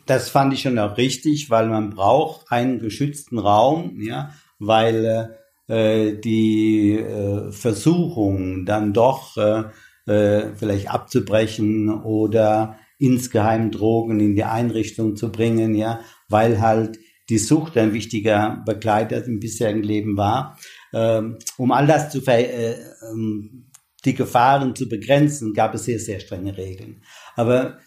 das 0.05 0.29
fand 0.29 0.53
ich 0.53 0.63
schon 0.63 0.79
auch 0.79 0.98
richtig, 0.98 1.50
weil 1.50 1.67
man 1.67 1.91
braucht 1.91 2.51
einen 2.51 2.79
geschützten 2.79 3.38
Raum, 3.38 4.01
ja, 4.01 4.31
weil 4.60 5.38
äh, 5.67 6.13
die 6.13 6.98
äh, 6.98 7.51
Versuchung 7.51 8.65
dann 8.65 8.93
doch 8.93 9.38
äh, 9.38 9.63
äh, 10.05 10.55
vielleicht 10.55 10.89
abzubrechen 10.89 11.89
oder 11.89 12.77
insgeheim 12.98 13.72
Drogen 13.72 14.20
in 14.20 14.36
die 14.36 14.43
Einrichtung 14.43 15.15
zu 15.15 15.31
bringen, 15.31 15.75
ja, 15.75 16.01
weil 16.29 16.60
halt 16.60 17.00
die 17.29 17.38
Sucht 17.38 17.77
ein 17.77 17.93
wichtiger 17.93 18.62
Begleiter 18.65 19.24
im 19.24 19.39
bisherigen 19.39 19.84
Leben 19.84 20.17
war. 20.17 20.58
Ähm, 20.93 21.38
um 21.58 21.72
all 21.72 21.88
das 21.88 22.10
zu 22.10 22.22
ver 22.22 22.39
äh, 22.39 22.75
ähm, 23.10 23.71
die 24.05 24.13
Gefahren 24.13 24.75
zu 24.75 24.89
begrenzen, 24.89 25.53
gab 25.53 25.74
es 25.75 25.86
sehr, 25.86 26.00
sehr 26.00 26.20
strenge 26.20 26.58
Regeln. 26.58 27.01
Aber 27.36 27.77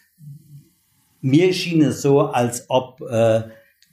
mir 1.21 1.53
schien 1.53 1.83
es 1.83 2.03
so, 2.03 2.21
als 2.21 2.67
ob 2.69 3.01
äh, 3.01 3.43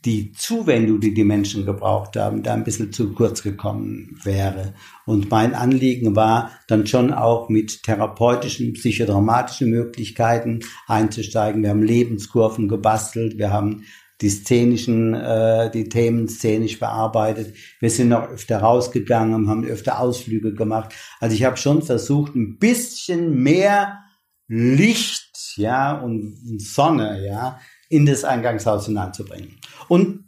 die 0.05 0.31
Zuwendung, 0.31 0.99
die 0.99 1.13
die 1.13 1.23
Menschen 1.23 1.65
gebraucht 1.65 2.15
haben, 2.15 2.41
da 2.41 2.53
ein 2.53 2.63
bisschen 2.63 2.91
zu 2.91 3.13
kurz 3.13 3.43
gekommen 3.43 4.19
wäre. 4.23 4.73
Und 5.05 5.29
mein 5.29 5.53
Anliegen 5.53 6.15
war 6.15 6.51
dann 6.67 6.87
schon 6.87 7.13
auch 7.13 7.49
mit 7.49 7.83
therapeutischen, 7.83 8.73
psychodramatischen 8.73 9.69
Möglichkeiten 9.69 10.61
einzusteigen. 10.87 11.61
Wir 11.61 11.69
haben 11.69 11.83
Lebenskurven 11.83 12.67
gebastelt, 12.67 13.37
wir 13.37 13.51
haben 13.51 13.83
die 14.21 14.29
szenischen, 14.29 15.13
äh, 15.13 15.71
die 15.71 15.89
Themen 15.89 16.29
szenisch 16.29 16.79
bearbeitet. 16.79 17.55
Wir 17.79 17.89
sind 17.89 18.09
noch 18.09 18.29
öfter 18.29 18.59
rausgegangen, 18.59 19.49
haben 19.49 19.65
öfter 19.65 19.99
Ausflüge 19.99 20.53
gemacht. 20.53 20.93
Also 21.19 21.35
ich 21.35 21.43
habe 21.43 21.57
schon 21.57 21.81
versucht, 21.81 22.35
ein 22.35 22.57
bisschen 22.57 23.41
mehr 23.41 23.99
Licht, 24.47 25.53
ja, 25.55 25.97
und 25.97 26.59
Sonne, 26.59 27.25
ja, 27.25 27.59
in 27.89 28.05
das 28.05 28.23
Eingangshaus 28.23 28.85
hineinzubringen. 28.85 29.57
Und 29.87 30.25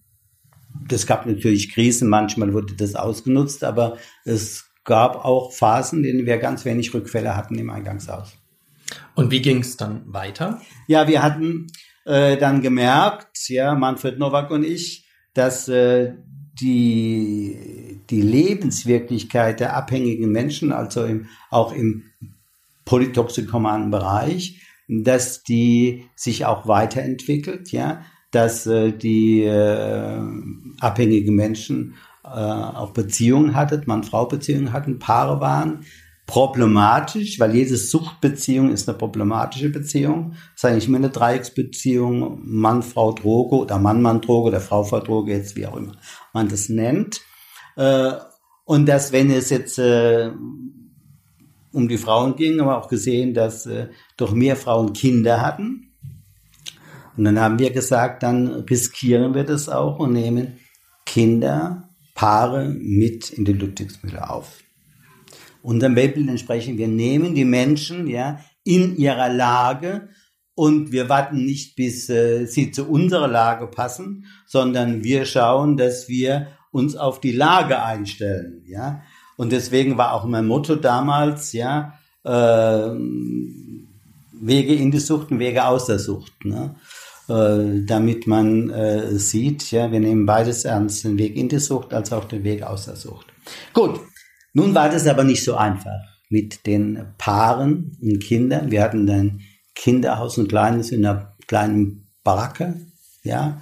das 0.88 1.06
gab 1.06 1.26
natürlich 1.26 1.74
Krisen, 1.74 2.10
manchmal 2.10 2.54
wurde 2.54 2.74
das 2.74 2.96
ausgenutzt, 2.96 3.64
aber 3.64 3.98
es 4.26 4.66
gab 4.84 5.24
auch 5.24 5.52
Phasen, 5.52 6.00
in 6.00 6.04
denen 6.04 6.26
wir 6.26 6.38
ganz 6.38 6.66
wenig 6.66 6.94
Rückfälle 6.94 7.36
hatten 7.36 7.58
im 7.58 7.70
Eingangshaus. 7.70 8.34
Und 9.16 9.32
wie 9.32 9.42
ging 9.42 9.60
es 9.60 9.78
dann 9.78 10.02
weiter? 10.12 10.62
Ja, 10.88 11.08
wir 11.08 11.22
hatten 11.22 11.68
äh, 12.06 12.38
dann 12.38 12.62
gemerkt, 12.62 13.50
ja, 13.50 13.76
Manfred 13.76 14.20
Nowak 14.20 14.52
und 14.52 14.64
ich, 14.64 15.08
dass 15.34 15.68
äh, 15.68 16.14
die, 16.60 18.00
die 18.10 18.22
Lebenswirklichkeit 18.22 19.60
der 19.60 19.76
abhängigen 19.76 20.32
Menschen, 20.32 20.72
also 20.72 21.06
im, 21.06 21.28
auch 21.50 21.74
im 21.74 22.04
polytoxikomanen 22.86 23.92
Bereich, 23.92 24.62
dass 24.88 25.44
die 25.44 26.06
sich 26.16 26.46
auch 26.46 26.68
weiterentwickelt, 26.68 27.72
ja, 27.72 28.04
dass 28.32 28.68
äh, 28.68 28.92
die 28.92 29.44
äh, 29.44 30.20
abhängigen 30.80 31.36
Menschen 31.36 31.96
äh, 32.24 32.28
auch 32.28 32.92
Beziehungen 32.92 33.56
hatten, 33.56 33.84
Mann-Frau-Beziehungen 33.86 34.74
hatten, 34.74 35.00
Paare 35.00 35.40
waren, 35.40 35.86
problematisch, 36.26 37.40
weil 37.40 37.56
jede 37.56 37.76
Suchtbeziehung 37.76 38.72
ist 38.72 38.88
eine 38.88 38.98
problematische 38.98 39.70
Beziehung. 39.70 40.32
Das 40.32 40.64
ist 40.64 40.66
eigentlich 40.66 40.88
immer 40.88 40.98
eine 40.98 41.10
Dreiecksbeziehung, 41.10 42.40
Mann, 42.44 42.82
Frau, 42.82 43.12
Droge 43.12 43.58
oder 43.58 43.78
Mann, 43.78 44.02
Mann, 44.02 44.22
Droge 44.22 44.50
oder 44.50 44.62
Frau, 44.62 44.84
Frau, 44.84 45.00
Droge, 45.00 45.34
jetzt 45.34 45.56
wie 45.56 45.68
auch 45.68 45.76
immer 45.76 45.94
man 46.34 46.50
das 46.50 46.70
nennt. 46.70 47.22
Äh, 47.76 48.14
und 48.66 48.88
dass, 48.88 49.12
wenn 49.12 49.30
es 49.32 49.50
jetzt 49.50 49.78
äh, 49.80 50.32
um 51.72 51.88
die 51.88 51.98
Frauen 51.98 52.36
ging, 52.36 52.60
haben 52.60 52.68
wir 52.68 52.78
auch 52.78 52.90
gesehen, 52.90 53.34
dass 53.34 53.66
äh, 53.66 53.90
doch 54.18 54.34
mehr 54.34 54.56
Frauen 54.56 54.94
Kinder 54.94 55.42
hatten. 55.42 55.94
Und 57.16 57.26
dann 57.26 57.40
haben 57.40 57.60
wir 57.60 57.72
gesagt, 57.72 58.24
dann 58.24 58.48
riskieren 58.48 59.36
wir 59.36 59.44
das 59.44 59.70
auch 59.70 60.00
und 60.00 60.14
nehmen 60.14 60.60
Kinder, 61.06 61.90
Paare 62.16 62.70
mit 62.70 63.32
in 63.32 63.46
die 63.46 63.54
Ludwigsmühle 63.54 64.30
auf. 64.30 64.64
Unserem 65.64 65.96
Weltbild 65.96 66.30
entsprechen 66.30 66.78
wir 66.78 66.88
nehmen 66.88 67.34
die 67.34 67.46
Menschen 67.46 68.08
ja 68.08 68.40
in 68.64 68.98
ihrer 68.98 69.30
Lage 69.30 70.10
und 70.56 70.92
wir 70.92 71.10
warten 71.10 71.46
nicht, 71.46 71.76
bis 71.76 72.10
äh, 72.10 72.46
sie 72.46 72.72
zu 72.72 72.86
unserer 72.86 73.28
Lage 73.28 73.68
passen, 73.68 74.26
sondern 74.46 75.04
wir 75.04 75.26
schauen, 75.26 75.78
dass 75.78 76.08
wir 76.08 76.48
uns 76.72 76.96
auf 76.96 77.20
die 77.20 77.32
Lage 77.32 77.82
einstellen, 77.82 78.64
ja. 78.68 79.02
Und 79.36 79.52
deswegen 79.52 79.98
war 79.98 80.14
auch 80.14 80.26
mein 80.26 80.46
Motto 80.46 80.76
damals, 80.76 81.54
ja, 81.54 81.94
äh, 82.24 82.90
Wege 84.34 84.76
in 84.76 84.92
die 84.92 85.00
Sucht 85.00 85.32
und 85.32 85.40
Wege 85.40 85.66
aus 85.66 85.86
der 85.86 85.98
Sucht. 85.98 86.46
Ne? 86.46 86.76
Äh, 87.30 87.86
damit 87.86 88.28
man 88.28 88.70
äh, 88.70 89.18
sieht, 89.18 89.72
ja, 89.72 89.92
wir 89.92 90.00
nehmen 90.00 90.26
beides 90.26 90.66
ernst, 90.66 91.06
den 91.06 91.18
Weg 91.18 91.38
in 91.38 91.48
die 91.48 91.60
Sucht 91.60 91.94
als 91.94 92.12
auch 92.12 92.26
den 92.26 92.44
Weg 92.44 92.64
aus 92.64 92.86
der 92.86 92.98
Sucht. 92.98 93.28
Gut, 93.74 94.02
nun 94.54 94.74
war 94.74 94.90
das 94.90 95.08
aber 95.08 95.24
nicht 95.24 95.44
so 95.44 95.56
einfach 95.56 96.00
mit 96.30 96.66
den 96.66 97.06
Paaren 97.18 97.98
und 98.02 98.20
Kindern. 98.20 98.72
Wir 98.72 98.82
hatten 98.82 99.10
ein 99.10 99.42
Kinderhaus, 99.76 100.38
ein 100.38 100.48
kleines 100.48 100.92
in 100.92 101.06
einer 101.06 101.36
kleinen 101.48 102.08
Baracke, 102.24 102.76
ja, 103.24 103.62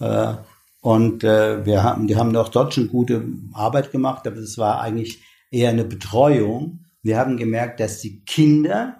äh, 0.00 0.34
und 0.80 1.24
äh, 1.24 1.64
wir 1.66 1.82
haben, 1.82 2.06
die 2.06 2.16
haben 2.16 2.34
auch 2.36 2.48
dort 2.48 2.74
schon 2.74 2.88
gute 2.88 3.24
Arbeit 3.52 3.92
gemacht, 3.92 4.26
aber 4.26 4.38
es 4.38 4.56
war 4.56 4.80
eigentlich 4.80 5.22
eher 5.50 5.70
eine 5.70 5.84
Betreuung. 5.84 6.86
Wir 7.02 7.18
haben 7.18 7.36
gemerkt, 7.36 7.80
dass 7.80 8.00
die 8.00 8.24
Kinder 8.24 8.96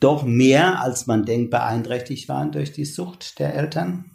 doch 0.00 0.24
mehr, 0.24 0.80
als 0.82 1.06
man 1.06 1.24
denkt, 1.24 1.50
beeinträchtigt 1.50 2.28
waren 2.28 2.52
durch 2.52 2.72
die 2.72 2.84
Sucht 2.84 3.38
der 3.38 3.54
Eltern. 3.54 4.10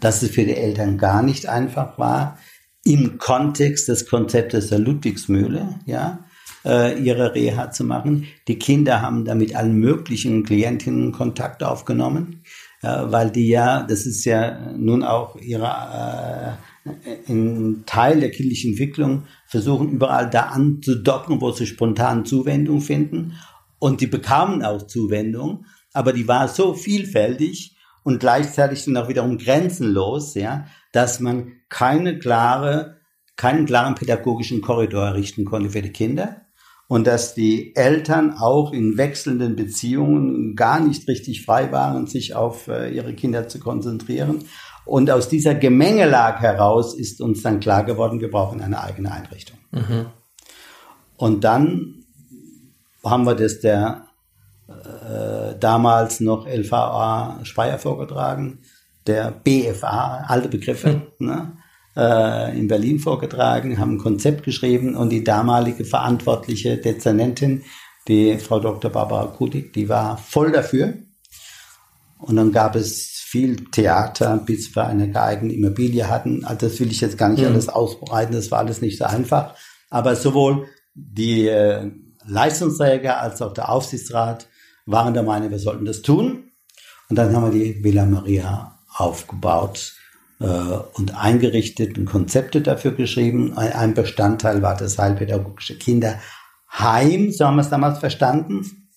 Dass 0.00 0.22
es 0.22 0.30
für 0.30 0.44
die 0.44 0.56
Eltern 0.56 0.98
gar 0.98 1.22
nicht 1.22 1.48
einfach 1.48 1.98
war, 1.98 2.38
im 2.84 3.18
Kontext 3.18 3.88
des 3.88 4.06
Konzeptes 4.06 4.68
der 4.68 4.78
Ludwigsmühle, 4.78 5.80
ja, 5.86 6.24
äh, 6.64 7.00
ihre 7.00 7.34
Reha 7.34 7.70
zu 7.70 7.84
machen. 7.84 8.26
Die 8.48 8.58
Kinder 8.58 9.02
haben 9.02 9.24
da 9.24 9.34
mit 9.34 9.54
allen 9.54 9.74
möglichen 9.74 10.42
Klientinnen 10.44 11.12
Kontakt 11.12 11.62
aufgenommen, 11.62 12.42
weil 12.82 13.30
die 13.30 13.46
ja, 13.46 13.84
das 13.84 14.06
ist 14.06 14.24
ja 14.24 14.72
nun 14.76 15.04
auch 15.04 15.36
ihre 15.36 15.66
äh, 15.66 16.92
ein 17.28 17.84
Teil 17.86 18.20
der 18.20 18.30
kindlichen 18.30 18.72
Entwicklung, 18.72 19.24
versuchen 19.46 19.90
überall 19.90 20.28
da 20.28 20.46
anzudocken, 20.46 21.40
wo 21.40 21.52
sie 21.52 21.66
spontan 21.66 22.24
Zuwendung 22.24 22.80
finden 22.80 23.34
und 23.78 24.00
die 24.00 24.06
bekamen 24.06 24.64
auch 24.64 24.86
Zuwendung, 24.86 25.66
aber 25.92 26.12
die 26.12 26.26
war 26.26 26.48
so 26.48 26.74
vielfältig 26.74 27.71
und 28.04 28.20
gleichzeitig 28.20 28.84
dann 28.84 28.96
auch 28.96 29.08
wiederum 29.08 29.38
grenzenlos, 29.38 30.34
ja, 30.34 30.66
dass 30.92 31.20
man 31.20 31.52
keine 31.68 32.18
klare, 32.18 32.98
keinen 33.36 33.66
klaren 33.66 33.94
pädagogischen 33.94 34.60
Korridor 34.60 35.06
errichten 35.06 35.44
konnte 35.44 35.70
für 35.70 35.82
die 35.82 35.92
Kinder 35.92 36.42
und 36.88 37.06
dass 37.06 37.34
die 37.34 37.74
Eltern 37.74 38.36
auch 38.38 38.72
in 38.72 38.98
wechselnden 38.98 39.56
Beziehungen 39.56 40.54
gar 40.56 40.78
nicht 40.78 41.08
richtig 41.08 41.44
frei 41.44 41.72
waren, 41.72 42.06
sich 42.06 42.34
auf 42.34 42.68
äh, 42.68 42.94
ihre 42.94 43.14
Kinder 43.14 43.48
zu 43.48 43.58
konzentrieren. 43.60 44.44
Und 44.84 45.10
aus 45.10 45.28
dieser 45.28 45.54
Gemengelage 45.54 46.40
heraus 46.40 46.94
ist 46.94 47.20
uns 47.20 47.42
dann 47.42 47.60
klar 47.60 47.84
geworden, 47.84 48.20
wir 48.20 48.30
brauchen 48.30 48.60
eine 48.60 48.82
eigene 48.82 49.10
Einrichtung. 49.10 49.58
Mhm. 49.70 50.06
Und 51.16 51.44
dann 51.44 52.04
haben 53.04 53.24
wir 53.24 53.36
das 53.36 53.60
der 53.60 54.06
äh, 54.84 55.58
damals 55.58 56.20
noch 56.20 56.46
LVA 56.46 57.40
Speyer 57.44 57.78
vorgetragen, 57.78 58.60
der 59.06 59.30
BFA, 59.30 60.24
alte 60.26 60.48
Begriffe, 60.48 61.02
mhm. 61.18 61.26
ne, 61.26 61.52
äh, 61.96 62.58
in 62.58 62.68
Berlin 62.68 62.98
vorgetragen, 62.98 63.78
haben 63.78 63.96
ein 63.96 63.98
Konzept 63.98 64.44
geschrieben 64.44 64.96
und 64.96 65.10
die 65.10 65.24
damalige 65.24 65.84
verantwortliche 65.84 66.76
Dezernentin, 66.78 67.62
die 68.08 68.38
Frau 68.38 68.60
Dr. 68.60 68.90
Barbara 68.90 69.26
Kudig, 69.26 69.72
die 69.72 69.88
war 69.88 70.16
voll 70.16 70.52
dafür. 70.52 70.94
Und 72.18 72.36
dann 72.36 72.52
gab 72.52 72.76
es 72.76 73.22
viel 73.24 73.64
Theater, 73.70 74.36
bis 74.36 74.74
wir 74.76 74.86
eine 74.86 75.10
geeignete 75.10 75.56
Immobilie 75.56 76.08
hatten. 76.08 76.44
Also 76.44 76.68
das 76.68 76.78
will 76.78 76.90
ich 76.90 77.00
jetzt 77.00 77.18
gar 77.18 77.28
nicht 77.28 77.40
mhm. 77.40 77.48
alles 77.48 77.68
ausbreiten, 77.68 78.34
das 78.34 78.50
war 78.50 78.60
alles 78.60 78.80
nicht 78.80 78.98
so 78.98 79.04
einfach. 79.04 79.54
Aber 79.90 80.16
sowohl 80.16 80.66
die 80.94 81.48
äh, 81.48 81.90
Leistungsträger 82.24 83.20
als 83.20 83.42
auch 83.42 83.52
der 83.52 83.70
Aufsichtsrat 83.70 84.48
waren 84.86 85.14
der 85.14 85.22
Meinung, 85.22 85.50
wir 85.50 85.58
sollten 85.58 85.84
das 85.84 86.02
tun. 86.02 86.50
Und 87.08 87.16
dann 87.16 87.34
haben 87.34 87.44
wir 87.44 87.58
die 87.58 87.84
Villa 87.84 88.06
Maria 88.06 88.78
aufgebaut 88.96 89.94
äh, 90.40 90.44
und 90.44 91.16
eingerichtet 91.16 91.98
und 91.98 92.06
Konzepte 92.06 92.60
dafür 92.60 92.92
geschrieben. 92.92 93.56
Ein 93.56 93.94
Bestandteil 93.94 94.62
war 94.62 94.76
das 94.76 94.98
heilpädagogische 94.98 95.76
Kinderheim, 95.78 97.32
so 97.32 97.46
haben 97.46 97.56
wir 97.56 97.62
es 97.62 97.70
damals 97.70 97.98
verstanden. 97.98 98.90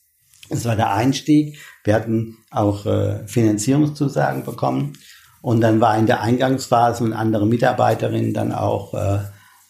Das 0.50 0.66
war 0.66 0.76
der 0.76 0.94
Einstieg. 0.94 1.58
Wir 1.84 1.96
hatten 1.96 2.38
auch 2.52 2.86
äh, 2.86 3.28
Finanzierungszusagen 3.28 4.44
bekommen. 4.44 4.94
Und 5.42 5.62
dann 5.62 5.82
war 5.82 5.98
in 5.98 6.06
der 6.06 6.22
Eingangsphase 6.22 7.04
eine 7.04 7.16
andere 7.16 7.46
Mitarbeiterin 7.46 8.34
dann 8.34 8.52
auch 8.52 8.94
äh, 8.94 9.20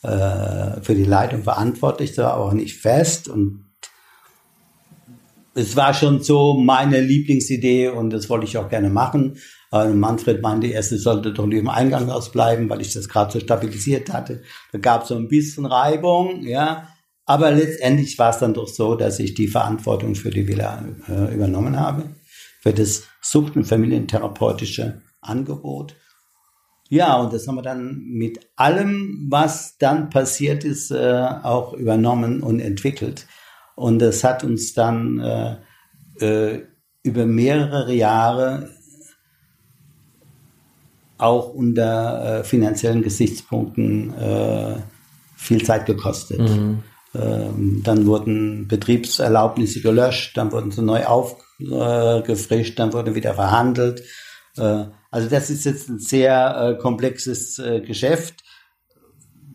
äh, 0.06 0.82
für 0.82 0.94
die 0.94 1.04
Leitung 1.04 1.44
verantwortlich, 1.44 2.14
das 2.14 2.26
war 2.26 2.38
auch 2.38 2.54
nicht 2.54 2.78
fest 2.78 3.28
und 3.28 3.65
es 5.56 5.76
war 5.76 5.94
schon 5.94 6.22
so 6.22 6.54
meine 6.54 7.00
Lieblingsidee 7.00 7.88
und 7.88 8.10
das 8.12 8.30
wollte 8.30 8.46
ich 8.46 8.58
auch 8.58 8.70
gerne 8.70 8.90
machen. 8.90 9.38
Äh, 9.72 9.88
Manfred 9.88 10.42
meinte 10.42 10.68
erst, 10.68 10.92
es 10.92 11.04
sollte 11.04 11.32
doch 11.32 11.46
nicht 11.46 11.60
im 11.60 11.70
Eingangshaus 11.70 12.32
bleiben, 12.32 12.70
weil 12.70 12.82
ich 12.82 12.94
das 12.94 13.08
gerade 13.08 13.32
so 13.32 13.40
stabilisiert 13.40 14.12
hatte. 14.12 14.44
Da 14.74 14.80
gab 14.80 15.04
es 15.04 15.08
so 15.08 15.16
ein 15.16 15.30
bisschen 15.30 15.66
Reibung, 15.66 16.44
ja. 16.44 16.90
Aber 17.26 17.52
letztendlich 17.52 18.20
war 18.20 18.32
es 18.32 18.40
dann 18.40 18.54
doch 18.54 18.68
so, 18.68 18.96
dass 18.96 19.18
ich 19.20 19.34
die 19.34 19.48
Verantwortung 19.48 20.14
für 20.14 20.30
die 20.30 20.48
Villa 20.48 20.86
äh, 21.08 21.34
übernommen 21.34 21.80
habe, 21.80 22.04
für 22.62 22.74
das 22.74 23.04
Sucht- 23.22 23.56
und 23.56 23.66
Familientherapeutische 23.66 25.02
Angebot. 25.22 25.96
Ja, 26.90 27.16
und 27.16 27.34
das 27.34 27.48
haben 27.48 27.56
wir 27.56 27.64
dann 27.64 28.04
mit 28.06 28.40
allem, 28.58 29.28
was 29.30 29.78
dann 29.78 30.10
passiert 30.10 30.64
ist, 30.64 30.92
äh, 30.92 31.28
auch 31.44 31.74
übernommen 31.74 32.44
und 32.44 32.60
entwickelt. 32.60 33.26
Und 33.76 34.00
das 34.00 34.24
hat 34.24 34.44
uns 34.44 34.74
dann 34.74 35.20
äh, 35.20 35.56
äh, 36.20 36.62
über 37.04 37.26
mehrere 37.26 37.94
Jahre 37.94 38.70
auch 41.18 41.54
unter 41.54 42.40
äh, 42.40 42.44
finanziellen 42.44 43.02
Gesichtspunkten 43.02 44.14
äh, 44.18 44.76
viel 45.38 45.64
Zeit 45.64 45.86
gekostet. 45.86 46.40
Mhm. 46.40 46.84
Ähm, 47.14 47.82
dann 47.84 48.06
wurden 48.06 48.68
Betriebserlaubnisse 48.68 49.82
gelöscht, 49.82 50.36
dann 50.36 50.52
wurden 50.52 50.72
sie 50.72 50.82
neu 50.82 51.06
aufgefrischt, 51.06 52.78
dann 52.80 52.92
wurde 52.92 53.16
wieder 53.16 53.34
verhandelt. 53.36 54.04
Äh, 54.58 54.86
also 55.12 55.30
das 55.30 55.50
ist 55.50 55.64
jetzt 55.64 55.90
ein 55.90 56.00
sehr 56.00 56.58
äh, 56.58 56.82
komplexes 56.82 57.60
äh, 57.60 57.80
Geschäft. 57.82 58.44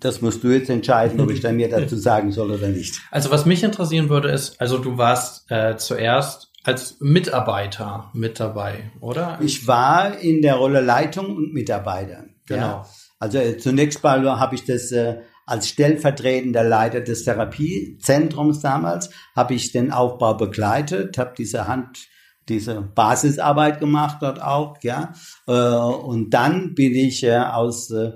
Das 0.01 0.21
musst 0.21 0.43
du 0.43 0.49
jetzt 0.49 0.71
entscheiden, 0.71 1.21
ob 1.21 1.31
ich 1.31 1.41
dann 1.41 1.57
mir 1.57 1.69
dazu 1.69 1.97
sagen 1.99 2.33
soll 2.33 2.51
oder 2.51 2.69
nicht. 2.69 3.01
Also 3.11 3.31
was 3.31 3.47
mich 3.47 3.63
interessieren 3.63 4.09
würde 4.09 4.31
ist, 4.31 4.61
also 4.61 4.79
du 4.79 4.97
warst 4.99 5.51
äh, 5.51 5.77
zuerst 5.77 6.51
als 6.65 6.97
Mitarbeiter 7.01 8.11
mit 8.13 8.41
dabei, 8.41 8.91
oder? 9.01 9.39
Ich 9.43 9.67
war 9.67 10.19
in 10.19 10.43
der 10.43 10.57
Rolle 10.57 10.81
Leitung 10.81 11.37
und 11.37 11.53
Mitarbeiter. 11.53 12.25
Genau. 12.47 12.67
Ja. 12.67 12.87
Also 13.19 13.39
äh, 13.39 13.59
zunächst 13.59 14.03
mal 14.03 14.25
habe 14.39 14.55
ich 14.55 14.65
das 14.65 14.93
äh, 14.93 15.21
als 15.47 15.69
stellvertretender 15.69 16.63
Leiter 16.63 17.01
des 17.01 17.25
Therapiezentrums 17.25 18.61
damals, 18.61 19.11
habe 19.35 19.55
ich 19.55 19.73
den 19.73 19.91
Aufbau 19.91 20.35
begleitet, 20.35 21.19
habe 21.19 21.35
diese 21.37 21.67
Hand 21.67 22.07
diese 22.51 22.83
Basisarbeit 22.83 23.81
gemacht 23.81 24.19
dort 24.21 24.43
auch, 24.43 24.77
ja. 24.83 25.13
Äh, 25.47 25.53
und 25.53 26.31
dann 26.31 26.75
bin 26.75 26.95
ich 26.95 27.25
äh, 27.25 27.39
aus, 27.39 27.91
äh, 27.91 28.13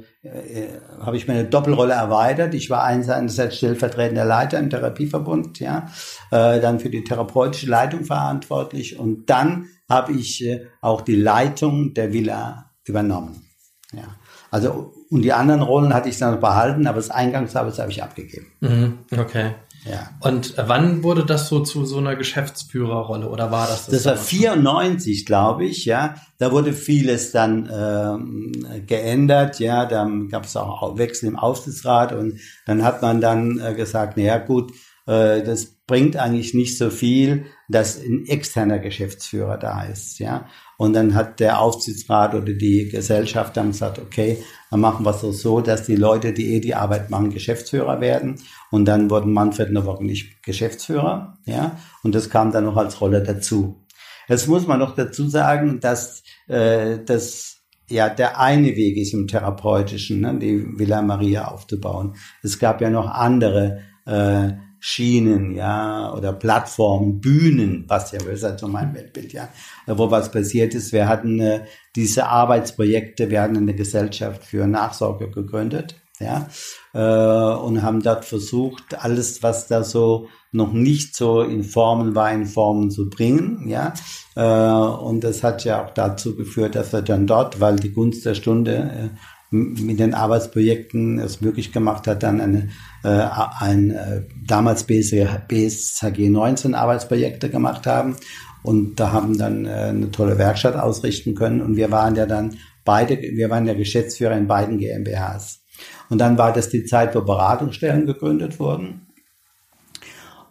habe 1.00 1.16
ich 1.16 1.26
meine 1.26 1.44
Doppelrolle 1.44 1.94
erweitert. 1.94 2.52
Ich 2.52 2.68
war 2.68 2.84
einerseits 2.84 3.56
stellvertretender 3.56 4.24
Leiter 4.24 4.58
im 4.58 4.68
Therapieverbund, 4.70 5.60
ja, 5.60 5.86
dann 6.30 6.80
für 6.80 6.90
die 6.90 7.04
therapeutische 7.04 7.68
Leitung 7.68 8.04
verantwortlich 8.04 8.98
und 8.98 9.28
dann 9.28 9.66
habe 9.88 10.12
ich 10.12 10.46
auch 10.80 11.02
die 11.02 11.16
Leitung 11.16 11.92
der 11.92 12.12
Villa 12.12 12.70
übernommen. 12.84 13.44
Ja. 13.92 14.04
Also 14.50 14.94
und 15.10 15.22
die 15.22 15.32
anderen 15.32 15.62
Rollen 15.62 15.92
hatte 15.92 16.08
ich 16.08 16.18
dann 16.18 16.40
behalten, 16.40 16.86
aber 16.86 16.96
das 16.96 17.10
Eingangsarbeit 17.10 17.78
habe 17.78 17.90
ich 17.90 18.02
abgegeben. 18.02 18.46
Mhm, 18.60 18.98
okay. 19.16 19.52
Ja. 19.84 20.10
Und 20.20 20.54
wann 20.56 21.02
wurde 21.02 21.26
das 21.26 21.48
so 21.48 21.60
zu 21.60 21.84
so 21.84 21.98
einer 21.98 22.16
Geschäftsführerrolle 22.16 23.28
oder 23.28 23.50
war 23.50 23.66
das 23.66 23.86
das? 23.86 24.02
Das 24.02 24.06
war 24.06 24.16
94, 24.16 25.26
glaube 25.26 25.66
ich, 25.66 25.84
ja. 25.84 26.14
Da 26.38 26.52
wurde 26.52 26.72
vieles 26.72 27.32
dann 27.32 27.68
ähm, 27.72 28.52
geändert, 28.86 29.60
ja. 29.60 29.84
Dann 29.84 30.28
gab 30.28 30.44
es 30.44 30.56
auch 30.56 30.96
Wechsel 30.96 31.28
im 31.28 31.38
Aufsichtsrat 31.38 32.12
und 32.12 32.40
dann 32.66 32.82
hat 32.82 33.02
man 33.02 33.20
dann 33.20 33.58
äh, 33.58 33.74
gesagt, 33.74 34.16
naja 34.16 34.38
gut, 34.38 34.72
das 35.06 35.76
bringt 35.86 36.16
eigentlich 36.16 36.54
nicht 36.54 36.78
so 36.78 36.88
viel, 36.88 37.46
dass 37.68 38.00
ein 38.02 38.24
externer 38.26 38.78
Geschäftsführer 38.78 39.58
da 39.58 39.84
ist, 39.84 40.18
ja. 40.18 40.48
Und 40.78 40.94
dann 40.94 41.14
hat 41.14 41.40
der 41.40 41.60
Aufsichtsrat 41.60 42.34
oder 42.34 42.52
die 42.52 42.88
Gesellschaft 42.88 43.56
dann 43.56 43.68
gesagt, 43.68 43.98
okay, 43.98 44.38
dann 44.70 44.80
machen 44.80 45.04
wir 45.04 45.10
es 45.10 45.42
so, 45.42 45.60
dass 45.60 45.84
die 45.84 45.96
Leute, 45.96 46.32
die 46.32 46.54
eh 46.54 46.60
die 46.60 46.74
Arbeit 46.74 47.10
machen, 47.10 47.30
Geschäftsführer 47.30 48.00
werden. 48.00 48.36
Und 48.70 48.86
dann 48.86 49.10
wurden 49.10 49.32
Manfred 49.32 49.70
Nowak 49.72 50.00
nicht 50.00 50.42
Geschäftsführer, 50.42 51.38
ja. 51.44 51.78
Und 52.02 52.14
das 52.14 52.30
kam 52.30 52.50
dann 52.50 52.64
noch 52.64 52.76
als 52.76 53.00
Rolle 53.00 53.22
dazu. 53.22 53.84
Jetzt 54.26 54.48
muss 54.48 54.66
man 54.66 54.78
noch 54.78 54.94
dazu 54.94 55.28
sagen, 55.28 55.80
dass 55.80 56.22
äh, 56.48 56.98
das 57.04 57.58
ja 57.88 58.08
der 58.08 58.40
eine 58.40 58.74
Weg 58.76 58.96
ist 58.96 59.12
im 59.12 59.26
Therapeutischen, 59.26 60.20
ne, 60.20 60.38
die 60.38 60.78
Villa 60.78 61.02
Maria 61.02 61.48
aufzubauen. 61.48 62.16
Es 62.42 62.58
gab 62.58 62.80
ja 62.80 62.88
noch 62.88 63.08
andere 63.08 63.80
äh, 64.06 64.52
Schienen, 64.86 65.54
ja, 65.54 66.12
oder 66.12 66.34
Plattformen, 66.34 67.18
Bühnen, 67.18 67.86
passt 67.86 68.12
ja 68.12 68.22
besser 68.22 68.54
zu 68.58 68.68
meinem 68.68 68.94
Weltbild, 68.94 69.32
ja, 69.32 69.48
wo 69.86 70.10
was 70.10 70.30
passiert 70.30 70.74
ist. 70.74 70.92
Wir 70.92 71.08
hatten 71.08 71.40
äh, 71.40 71.64
diese 71.96 72.26
Arbeitsprojekte, 72.26 73.30
wir 73.30 73.40
hatten 73.40 73.56
eine 73.56 73.74
Gesellschaft 73.74 74.44
für 74.44 74.66
Nachsorge 74.66 75.30
gegründet, 75.30 75.94
ja, 76.20 76.50
äh, 76.92 77.56
und 77.62 77.80
haben 77.80 78.02
dort 78.02 78.26
versucht, 78.26 79.02
alles, 79.02 79.42
was 79.42 79.68
da 79.68 79.84
so 79.84 80.28
noch 80.52 80.74
nicht 80.74 81.16
so 81.16 81.40
in 81.40 81.64
Formen 81.64 82.14
war, 82.14 82.30
in 82.30 82.44
Formen 82.44 82.90
zu 82.90 83.08
bringen, 83.08 83.66
ja, 83.66 83.94
äh, 84.36 85.02
und 85.02 85.24
das 85.24 85.42
hat 85.42 85.64
ja 85.64 85.82
auch 85.82 85.94
dazu 85.94 86.36
geführt, 86.36 86.74
dass 86.74 86.92
wir 86.92 87.00
dann 87.00 87.26
dort, 87.26 87.58
weil 87.58 87.76
die 87.76 87.94
Gunst 87.94 88.26
der 88.26 88.34
Stunde 88.34 88.74
äh, 88.74 89.16
mit 89.54 90.00
den 90.00 90.14
Arbeitsprojekten 90.14 91.18
es 91.18 91.40
möglich 91.40 91.72
gemacht 91.72 92.06
hat, 92.06 92.22
dann 92.22 92.40
eine, 92.40 92.68
äh, 93.04 93.26
ein 93.60 93.90
äh, 93.90 94.22
damals 94.46 94.84
BSHG 94.84 96.28
19 96.28 96.74
Arbeitsprojekte 96.74 97.48
gemacht 97.50 97.86
haben 97.86 98.16
und 98.62 98.98
da 98.98 99.12
haben 99.12 99.38
dann 99.38 99.66
äh, 99.66 99.70
eine 99.70 100.10
tolle 100.10 100.38
Werkstatt 100.38 100.76
ausrichten 100.76 101.34
können 101.34 101.60
und 101.60 101.76
wir 101.76 101.90
waren 101.90 102.16
ja 102.16 102.26
dann 102.26 102.56
beide, 102.84 103.20
wir 103.20 103.50
waren 103.50 103.66
ja 103.66 103.74
Geschäftsführer 103.74 104.36
in 104.36 104.46
beiden 104.46 104.78
GmbHs. 104.78 105.60
Und 106.08 106.18
dann 106.18 106.38
war 106.38 106.52
das 106.52 106.68
die 106.68 106.84
Zeit, 106.84 107.14
wo 107.14 107.22
Beratungsstellen 107.22 108.06
gegründet 108.06 108.58
wurden. 108.58 109.06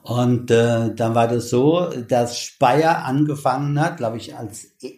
Und 0.04 0.52
äh, 0.52 0.94
dann 0.94 1.16
war 1.16 1.28
das 1.28 1.50
so, 1.50 1.90
dass 2.10 2.38
Speyer 2.38 3.06
angefangen 3.06 3.80
hat, 3.80 3.98
glaube 3.98 4.18
ich, 4.18 4.36
als 4.36 4.66
e, 4.82 4.96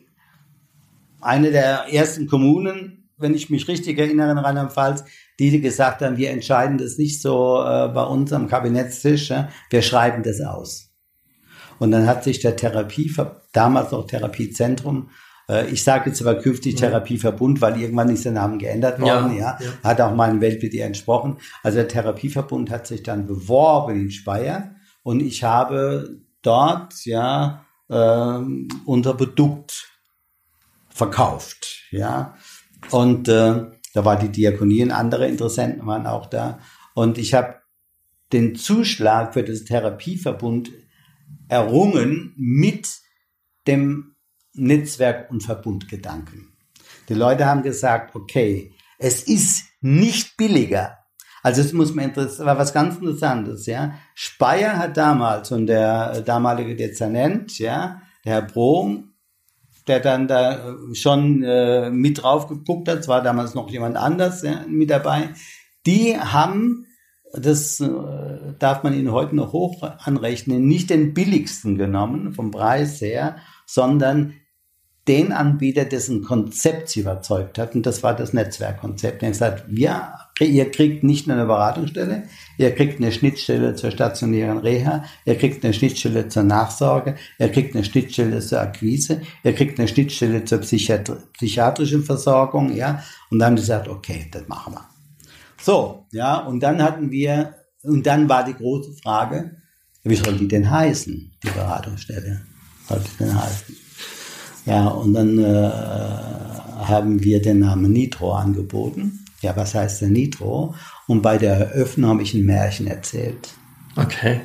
eine 1.22 1.52
der 1.52 1.94
ersten 1.94 2.26
Kommunen, 2.26 3.05
wenn 3.18 3.34
ich 3.34 3.50
mich 3.50 3.68
richtig 3.68 3.98
erinnere, 3.98 4.32
in 4.32 4.38
Rheinland-Pfalz, 4.38 5.06
die 5.40 5.62
gesagt 5.62 6.02
haben, 6.02 6.18
wir 6.18 6.32
entscheiden 6.32 6.78
das 6.78 6.98
nicht 6.98 7.22
so 7.22 7.62
äh, 7.62 7.88
bei 7.90 8.04
uns 8.04 8.34
am 8.34 8.48
Kabinettstisch, 8.48 9.30
ja? 9.30 9.50
wir 9.70 9.82
schreiben 9.82 10.24
das 10.24 10.42
aus. 10.42 10.92
Und 11.80 11.92
dann 11.92 12.08
hat 12.08 12.24
sich 12.24 12.40
der 12.40 12.56
Therapie, 12.56 13.14
damals 13.52 13.92
noch 13.92 14.08
Therapiezentrum, 14.08 15.10
äh, 15.50 15.70
ich 15.70 15.84
sage 15.84 16.10
jetzt 16.10 16.22
aber 16.22 16.36
künftig 16.36 16.76
Therapieverbund, 16.76 17.62
weil 17.62 17.80
irgendwann 17.80 18.10
ist 18.10 18.26
der 18.26 18.32
Name 18.32 18.58
geändert 18.58 19.00
worden, 19.00 19.38
ja, 19.38 19.58
ja. 19.60 19.70
Hat 19.84 20.02
auch 20.02 20.16
meinem 20.16 20.42
Weltbild 20.42 20.74
entsprochen. 20.76 21.38
Also 21.64 21.78
der 21.78 21.88
Therapieverbund 21.88 22.70
hat 22.70 22.88
sich 22.88 23.04
dann 23.04 23.28
beworben 23.28 24.00
in 24.00 24.12
Speyer 24.12 24.76
und 25.04 25.22
ich 25.22 25.44
habe 25.44 26.22
dort, 26.42 27.06
ja, 27.06 27.66
äh, 27.90 28.40
unser 28.86 29.14
Produkt 29.14 29.92
verkauft, 30.90 31.84
ja. 31.92 32.36
Und 32.92 33.28
äh, 33.28 33.66
da 33.94 34.06
war 34.06 34.18
die 34.18 34.30
Diakonie 34.30 34.84
und 34.84 34.92
andere 34.92 35.28
Interessenten 35.28 35.86
waren 35.88 36.08
auch 36.08 36.28
da. 36.28 36.60
Und 36.94 37.18
ich 37.18 37.34
habe 37.34 37.56
den 38.34 38.56
Zuschlag 38.56 39.34
für 39.34 39.44
das 39.44 39.64
Therapieverbund 39.64 40.72
errungen 41.48 42.34
mit 42.36 42.90
dem 43.68 44.16
Netzwerk- 44.54 45.30
und 45.30 45.44
Verbundgedanken. 45.44 46.54
Die 47.10 47.14
Leute 47.14 47.46
haben 47.46 47.62
gesagt, 47.62 48.16
okay, 48.16 48.74
es 48.98 49.24
ist 49.24 49.66
nicht 49.82 50.38
billiger. 50.38 50.98
Also 51.44 51.62
es 51.62 51.74
muss 51.74 51.94
man 51.94 52.06
interessieren, 52.06 52.48
war 52.48 52.58
was 52.58 52.74
ganz 52.74 52.96
Interessantes, 52.96 53.68
ja. 53.68 53.96
Speyer 54.16 54.80
hat 54.80 54.98
damals 54.98 55.52
und 55.52 55.68
der 55.68 56.22
damalige 56.22 56.76
Dezernent, 56.76 57.60
ja, 57.60 58.02
der 58.24 58.34
Herr 58.34 58.42
Brom, 58.42 59.15
der 59.88 60.00
dann 60.00 60.28
da 60.28 60.70
äh, 60.70 60.96
schon 60.96 61.44
äh, 61.44 61.90
mit 61.90 62.22
drauf 62.22 62.48
geguckt 62.48 62.90
hat, 62.90 63.00
es 63.00 63.08
war 63.08 63.22
damals 63.22 63.54
noch 63.54 63.70
jemand 63.70 63.98
anders 63.98 64.42
ja, 64.42 64.66
mit 64.68 64.90
dabei, 64.90 65.30
die 65.86 66.18
haben, 66.18 66.88
das 67.34 67.80
äh, 67.80 68.54
darf 68.60 68.84
man 68.84 68.94
ihnen 68.94 69.12
heute 69.12 69.36
noch 69.36 69.54
hoch 69.54 69.84
anrechnen, 69.84 70.68
nicht 70.68 70.90
den 70.90 71.14
billigsten 71.14 71.78
genommen 71.78 72.34
vom 72.34 72.52
Preis 72.52 73.00
her, 73.02 73.38
sondern 73.66 74.34
den 75.08 75.32
Anbieter, 75.32 75.86
dessen 75.86 76.24
Konzept 76.24 76.90
sie 76.90 77.02
überzeugt 77.02 77.60
hat. 77.60 77.76
Und 77.76 77.86
das 77.86 78.02
war 78.02 78.16
das 78.16 78.34
Netzwerkkonzept. 78.34 79.22
Er 79.22 79.28
hat 79.28 79.34
gesagt, 79.34 79.64
wir, 79.68 80.14
ihr 80.40 80.70
kriegt 80.70 81.04
nicht 81.04 81.28
nur 81.28 81.38
eine 81.38 81.46
Beratungsstelle, 81.46 82.24
ihr 82.58 82.76
kriegt 82.76 83.00
eine 83.00 83.12
Schnittstelle 83.12 83.76
zur 83.76 83.92
stationären 83.92 84.58
Reha, 84.58 85.06
ihr 85.26 85.38
kriegt 85.38 85.64
eine 85.64 85.74
Schnittstelle 85.74 86.28
zur 86.28 86.44
Nachsorge, 86.44 87.16
ihr 87.40 87.50
kriegt 87.50 87.76
eine 87.76 87.86
Schnittstelle 87.86 88.40
zur 88.42 88.62
Akquise, 88.62 89.22
ihr 89.44 89.54
kriegt 89.54 89.80
eine 89.80 89.88
Schnittstelle 89.88 90.44
zur 90.44 90.60
Psychiatri 90.60 91.16
psychiatrischen 91.34 92.04
Versorgung, 92.04 92.76
ja. 92.76 93.04
Und 93.30 93.40
dann 93.40 93.52
haben 93.52 93.58
sie 93.58 93.64
gesagt, 93.64 93.88
okay, 93.88 94.28
das 94.32 94.48
machen 94.48 94.74
wir. 94.74 94.86
So, 95.62 96.06
ja, 96.12 96.38
und 96.38 96.60
dann 96.62 96.82
hatten 96.84 97.12
wir, 97.12 97.56
und 97.84 98.06
dann 98.06 98.28
war 98.28 98.44
die 98.44 98.54
große 98.54 98.94
Frage, 99.02 99.58
wie 100.04 100.16
soll 100.16 100.38
die 100.38 100.48
denn 100.48 100.70
heißen, 100.70 101.32
die 101.44 101.50
Beratungsstelle? 101.50 102.42
Soll 102.88 103.00
die 103.00 103.24
denn 103.24 103.42
heißen? 103.42 103.76
Ja, 104.66 104.88
und 104.88 105.14
dann 105.14 105.38
äh, 105.40 105.72
haben 106.88 107.24
wir 107.24 107.42
den 107.42 107.60
Namen 107.60 107.92
Nitro 107.92 108.34
angeboten. 108.34 109.25
Ja, 109.46 109.56
was 109.56 109.76
heißt 109.76 110.02
denn 110.02 110.14
Nitro? 110.14 110.74
Und 111.06 111.22
bei 111.22 111.38
der 111.38 111.54
Eröffnung 111.54 112.10
habe 112.10 112.24
ich 112.24 112.34
ein 112.34 112.46
Märchen 112.46 112.88
erzählt. 112.88 113.54
Okay. 113.96 114.42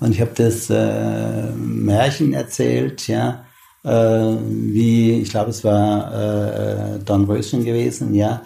Und 0.00 0.10
ich 0.10 0.20
habe 0.20 0.32
das 0.34 0.68
äh, 0.68 1.52
Märchen 1.52 2.32
erzählt, 2.32 3.06
ja, 3.06 3.44
äh, 3.84 3.88
wie, 3.88 5.20
ich 5.20 5.30
glaube, 5.30 5.50
es 5.50 5.62
war 5.62 6.12
äh, 6.12 6.98
Don 7.04 7.24
Röschen 7.24 7.64
gewesen, 7.64 8.12
ja, 8.14 8.42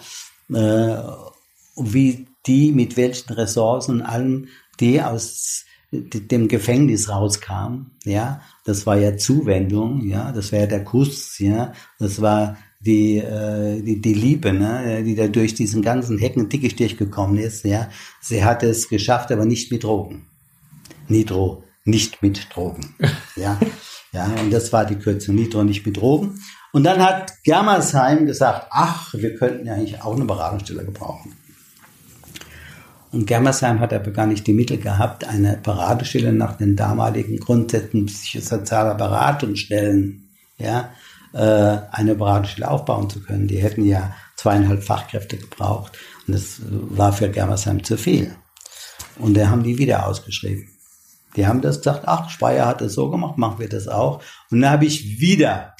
äh, 0.53 0.97
wie 1.77 2.27
die 2.45 2.71
mit 2.71 2.95
welchen 2.95 3.33
Ressourcen 3.33 4.03
allen, 4.03 4.49
die 4.79 5.01
aus 5.01 5.65
dem 5.91 6.47
Gefängnis 6.47 7.09
rauskam, 7.09 7.87
ja, 8.03 8.41
das 8.65 8.85
war 8.85 8.97
ja 8.97 9.17
Zuwendung, 9.17 10.05
ja, 10.05 10.31
das 10.31 10.51
war 10.51 10.59
ja 10.59 10.67
der 10.67 10.83
Kuss, 10.83 11.39
ja, 11.39 11.73
das 11.97 12.21
war 12.21 12.57
die, 12.85 13.17
äh, 13.17 13.81
die, 13.81 13.99
die 13.99 14.13
Liebe, 14.13 14.53
ne, 14.53 15.03
die 15.03 15.15
da 15.15 15.27
durch 15.27 15.53
diesen 15.53 15.81
ganzen 15.81 16.17
Hecken 16.17 16.49
Dickisch 16.49 16.75
durchgekommen 16.75 17.37
ist, 17.37 17.65
ja. 17.65 17.89
Sie 18.21 18.43
hat 18.43 18.63
es 18.63 18.89
geschafft, 18.89 19.31
aber 19.31 19.45
nicht 19.45 19.71
mit 19.71 19.83
Drogen. 19.83 20.27
Nitro, 21.07 21.63
nicht 21.83 22.21
mit 22.21 22.47
Drogen, 22.53 22.95
ja. 23.35 23.59
Ja, 24.11 24.27
und 24.41 24.51
das 24.51 24.71
war 24.71 24.85
die 24.85 24.95
Kürzung, 24.95 25.35
Nitro, 25.35 25.63
nicht 25.63 25.85
mit 25.85 25.97
Drogen. 25.97 26.39
Und 26.71 26.83
dann 26.83 27.03
hat 27.03 27.33
Germersheim 27.43 28.25
gesagt, 28.25 28.67
ach, 28.69 29.13
wir 29.13 29.35
könnten 29.35 29.65
ja 29.65 29.73
eigentlich 29.73 30.01
auch 30.01 30.15
eine 30.15 30.25
Beratungsstelle 30.25 30.85
gebrauchen. 30.85 31.33
Und 33.11 33.27
Germersheim 33.27 33.79
hat 33.79 33.93
aber 33.93 34.11
gar 34.11 34.25
nicht 34.25 34.45
die 34.47 34.53
Mittel 34.53 34.77
gehabt, 34.77 35.25
eine 35.25 35.57
Beratestelle 35.61 36.33
nach 36.33 36.57
den 36.57 36.75
damaligen 36.75 37.39
Grundsätzen 37.39 38.05
psychosozialer 38.05 38.95
Beratungsstellen, 38.95 40.29
ja, 40.57 40.91
eine 41.35 42.15
Beratestelle 42.15 42.69
aufbauen 42.69 43.09
zu 43.09 43.21
können. 43.21 43.47
Die 43.47 43.57
hätten 43.57 43.85
ja 43.85 44.13
zweieinhalb 44.37 44.83
Fachkräfte 44.83 45.37
gebraucht. 45.37 45.97
Und 46.27 46.33
das 46.33 46.61
war 46.69 47.13
für 47.13 47.29
Germersheim 47.29 47.83
zu 47.83 47.97
viel. 47.97 48.35
Und 49.17 49.35
da 49.35 49.49
haben 49.49 49.63
die 49.63 49.77
wieder 49.77 50.07
ausgeschrieben. 50.07 50.69
Die 51.35 51.47
haben 51.47 51.61
das 51.61 51.77
gesagt, 51.77 52.03
ach, 52.05 52.29
Speyer 52.29 52.65
hat 52.65 52.81
das 52.81 52.93
so 52.93 53.09
gemacht, 53.09 53.37
machen 53.37 53.59
wir 53.59 53.69
das 53.69 53.87
auch. 53.87 54.21
Und 54.49 54.61
dann 54.61 54.71
habe 54.71 54.85
ich 54.85 55.19
wieder 55.19 55.75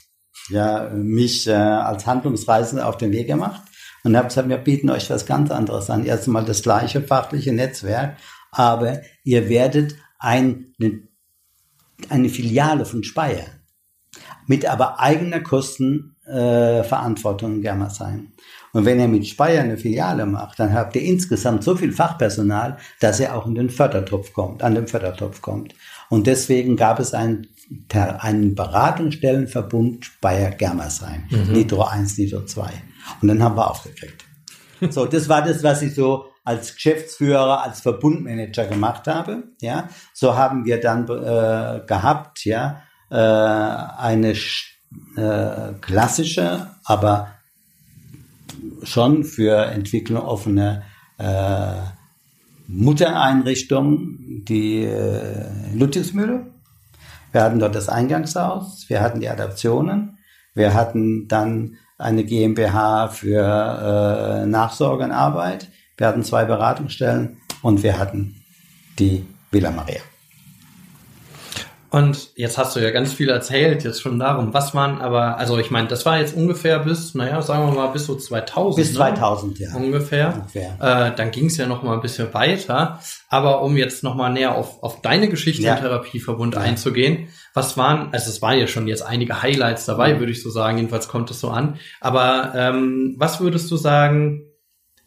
ja, 0.49 0.89
mich 0.93 1.47
äh, 1.47 1.53
als 1.53 2.05
Handlungsreisender 2.05 2.87
auf 2.87 2.97
den 2.97 3.11
Weg 3.11 3.27
gemacht 3.27 3.61
und 4.03 4.15
habe 4.15 4.27
gesagt, 4.27 4.49
wir 4.49 4.57
bieten 4.57 4.89
euch 4.89 5.09
was 5.09 5.25
ganz 5.25 5.51
anderes 5.51 5.89
an. 5.89 6.05
Erstmal 6.05 6.45
das 6.45 6.61
gleiche 6.61 7.01
fachliche 7.01 7.53
Netzwerk, 7.53 8.17
aber 8.51 9.01
ihr 9.23 9.49
werdet 9.49 9.95
ein, 10.19 10.73
eine, 10.79 11.07
eine 12.09 12.29
Filiale 12.29 12.85
von 12.85 13.03
Speyer 13.03 13.45
mit 14.47 14.65
aber 14.65 14.99
eigener 14.99 15.41
Kostenverantwortung 15.41 17.51
äh, 17.51 17.55
in 17.55 17.61
Germersheim. 17.61 18.31
Und 18.73 18.85
wenn 18.85 18.99
ihr 18.99 19.07
mit 19.07 19.25
Speyer 19.25 19.63
eine 19.63 19.77
Filiale 19.77 20.25
macht, 20.25 20.59
dann 20.59 20.73
habt 20.73 20.97
ihr 20.97 21.03
insgesamt 21.03 21.63
so 21.63 21.77
viel 21.77 21.93
Fachpersonal, 21.93 22.75
dass 22.99 23.21
ihr 23.21 23.33
auch 23.33 23.47
in 23.47 23.55
den 23.55 23.69
Fördertopf 23.69 24.33
kommt, 24.33 24.63
an 24.63 24.75
den 24.75 24.87
Fördertopf 24.87 25.41
kommt. 25.41 25.73
Und 26.09 26.27
deswegen 26.27 26.75
gab 26.75 26.99
es 26.99 27.13
einen, 27.13 27.47
einen 27.93 28.53
Beratungsstellenverbund 28.53 30.03
Speyer 30.05 30.51
Germersheim, 30.51 31.23
mhm. 31.29 31.53
Nitro 31.53 31.83
1, 31.83 32.17
Nitro 32.17 32.43
2. 32.43 32.69
Und 33.21 33.29
dann 33.29 33.41
haben 33.41 33.55
wir 33.55 33.71
aufgekriegt. 33.71 34.25
So, 34.89 35.05
das 35.05 35.29
war 35.29 35.41
das, 35.41 35.63
was 35.63 35.81
ich 35.81 35.95
so 35.95 36.25
als 36.43 36.75
Geschäftsführer, 36.75 37.63
als 37.63 37.79
Verbundmanager 37.79 38.65
gemacht 38.65 39.07
habe. 39.07 39.45
Ja, 39.61 39.87
so 40.13 40.35
haben 40.35 40.65
wir 40.65 40.81
dann 40.81 41.05
äh, 41.05 41.79
gehabt, 41.87 42.43
ja, 42.43 42.81
äh, 43.09 43.15
eine 43.15 44.31
äh, 44.31 45.73
klassische, 45.81 46.67
aber 46.83 47.31
schon 48.83 49.23
für 49.23 49.65
Entwicklung 49.65 50.21
offene 50.21 50.83
äh, 51.17 51.73
Muttereinrichtung, 52.67 54.43
die 54.45 54.83
äh, 54.83 55.45
Ludwigsmühle. 55.73 56.47
Wir 57.31 57.43
hatten 57.43 57.59
dort 57.59 57.75
das 57.75 57.89
Eingangshaus, 57.89 58.85
wir 58.87 59.01
hatten 59.01 59.19
die 59.19 59.29
Adaptionen, 59.29 60.17
wir 60.53 60.73
hatten 60.73 61.27
dann 61.27 61.77
eine 61.97 62.23
GmbH 62.23 63.09
für 63.09 64.43
äh, 64.43 64.45
Nachsorge 64.45 65.03
und 65.05 65.11
Arbeit. 65.11 65.69
Wir 65.97 66.07
hatten 66.07 66.23
zwei 66.23 66.45
Beratungsstellen 66.45 67.37
und 67.61 67.83
wir 67.83 67.97
hatten 67.97 68.43
die 68.99 69.25
Villa 69.51 69.71
Maria. 69.71 70.01
Und 71.95 72.31
jetzt 72.35 72.57
hast 72.57 72.75
du 72.75 72.81
ja 72.81 72.91
ganz 72.91 73.13
viel 73.13 73.29
erzählt, 73.29 73.85
jetzt 73.85 74.01
schon 74.01 74.19
darum, 74.19 74.53
was 74.53 74.73
man, 74.73 74.99
aber, 74.99 75.37
also 75.37 75.57
ich 75.59 75.71
meine, 75.71 75.87
das 75.87 76.05
war 76.05 76.19
jetzt 76.19 76.35
ungefähr 76.35 76.79
bis, 76.79 77.15
naja, 77.15 77.41
sagen 77.41 77.67
wir 77.67 77.73
mal, 77.73 77.87
bis 77.87 78.05
so 78.05 78.15
2000. 78.15 78.75
Bis 78.75 78.93
2000, 78.95 79.61
ne? 79.61 79.65
ja. 79.65 79.75
Ungefähr. 79.77 80.33
ungefähr. 80.35 80.75
Äh, 80.81 81.15
dann 81.15 81.31
ging 81.31 81.45
es 81.45 81.55
ja 81.55 81.67
noch 81.67 81.83
mal 81.83 81.93
ein 81.93 82.01
bisschen 82.01 82.33
weiter. 82.33 82.99
Aber 83.29 83.61
um 83.61 83.77
jetzt 83.77 84.03
noch 84.03 84.15
mal 84.15 84.29
näher 84.29 84.55
auf, 84.55 84.83
auf 84.83 85.01
deine 85.03 85.29
Geschichte 85.29 85.63
ja. 85.63 85.75
im 85.75 85.83
Therapieverbund 85.83 86.55
ja. 86.55 86.59
einzugehen, 86.59 87.29
was 87.53 87.77
waren, 87.77 88.09
also 88.11 88.29
es 88.29 88.41
waren 88.41 88.59
ja 88.59 88.67
schon 88.67 88.87
jetzt 88.87 89.01
einige 89.01 89.41
Highlights 89.41 89.85
dabei, 89.85 90.15
mhm. 90.15 90.19
würde 90.19 90.33
ich 90.33 90.43
so 90.43 90.49
sagen, 90.49 90.77
jedenfalls 90.77 91.07
kommt 91.07 91.31
es 91.31 91.39
so 91.39 91.47
an. 91.47 91.79
Aber 92.01 92.51
ähm, 92.57 93.15
was 93.17 93.39
würdest 93.39 93.71
du 93.71 93.77
sagen, 93.77 94.41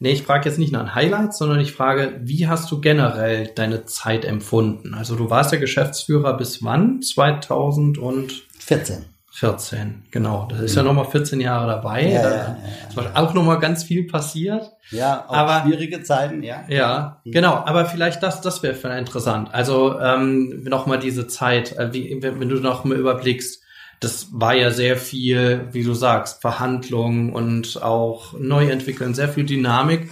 Nee, 0.00 0.12
ich 0.12 0.22
frage 0.22 0.48
jetzt 0.48 0.58
nicht 0.58 0.72
nach 0.72 0.94
Highlights, 0.94 1.38
sondern 1.38 1.58
ich 1.58 1.72
frage, 1.72 2.20
wie 2.22 2.46
hast 2.46 2.70
du 2.70 2.80
generell 2.80 3.48
deine 3.48 3.84
Zeit 3.84 4.24
empfunden? 4.24 4.94
Also 4.94 5.16
du 5.16 5.28
warst 5.28 5.52
ja 5.52 5.58
Geschäftsführer 5.58 6.36
bis 6.36 6.62
wann? 6.62 7.02
2014. 7.02 9.06
14, 9.38 10.02
genau. 10.10 10.48
Das 10.50 10.60
ist 10.60 10.74
ja 10.74 10.82
nochmal 10.82 11.04
14 11.04 11.40
Jahre 11.40 11.68
dabei. 11.68 12.10
Ja, 12.10 12.22
da 12.22 12.30
ja, 12.30 12.56
ja, 12.96 13.02
ist 13.02 13.16
auch 13.16 13.34
nochmal 13.34 13.60
ganz 13.60 13.84
viel 13.84 14.08
passiert. 14.08 14.72
Ja, 14.90 15.26
auch 15.28 15.32
aber, 15.32 15.62
schwierige 15.62 16.02
Zeiten, 16.02 16.42
ja. 16.42 16.64
Ja, 16.68 17.20
mhm. 17.24 17.30
genau. 17.30 17.54
Aber 17.54 17.86
vielleicht 17.86 18.20
das, 18.24 18.40
das 18.40 18.64
wäre 18.64 18.98
interessant. 18.98 19.50
Also 19.52 20.00
ähm, 20.00 20.64
nochmal 20.64 20.98
diese 20.98 21.28
Zeit, 21.28 21.78
äh, 21.78 21.92
wie, 21.92 22.20
wenn 22.20 22.48
du 22.48 22.56
noch 22.56 22.82
mal 22.82 22.98
überblickst, 22.98 23.62
das 24.00 24.28
war 24.32 24.54
ja 24.54 24.70
sehr 24.70 24.96
viel, 24.96 25.68
wie 25.72 25.82
du 25.82 25.94
sagst, 25.94 26.40
Verhandlungen 26.40 27.32
und 27.32 27.82
auch 27.82 28.38
Neuentwickeln, 28.38 29.14
sehr 29.14 29.28
viel 29.28 29.44
Dynamik. 29.44 30.10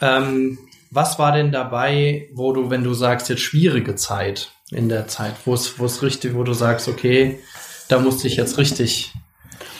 Ähm, 0.00 0.58
was 0.90 1.18
war 1.18 1.32
denn 1.32 1.50
dabei, 1.50 2.28
wo 2.34 2.52
du, 2.52 2.70
wenn 2.70 2.84
du 2.84 2.94
sagst, 2.94 3.28
jetzt 3.28 3.42
schwierige 3.42 3.96
Zeit 3.96 4.52
in 4.70 4.88
der 4.88 5.08
Zeit, 5.08 5.34
wo 5.44 5.54
es, 5.54 6.02
richtig, 6.02 6.34
wo 6.34 6.44
du 6.44 6.52
sagst, 6.52 6.88
okay, 6.88 7.40
da 7.88 7.98
musste 7.98 8.28
ich 8.28 8.36
jetzt 8.36 8.58
richtig 8.58 9.12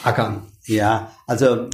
ackern? 0.03 0.47
Ja, 0.65 1.11
also 1.27 1.69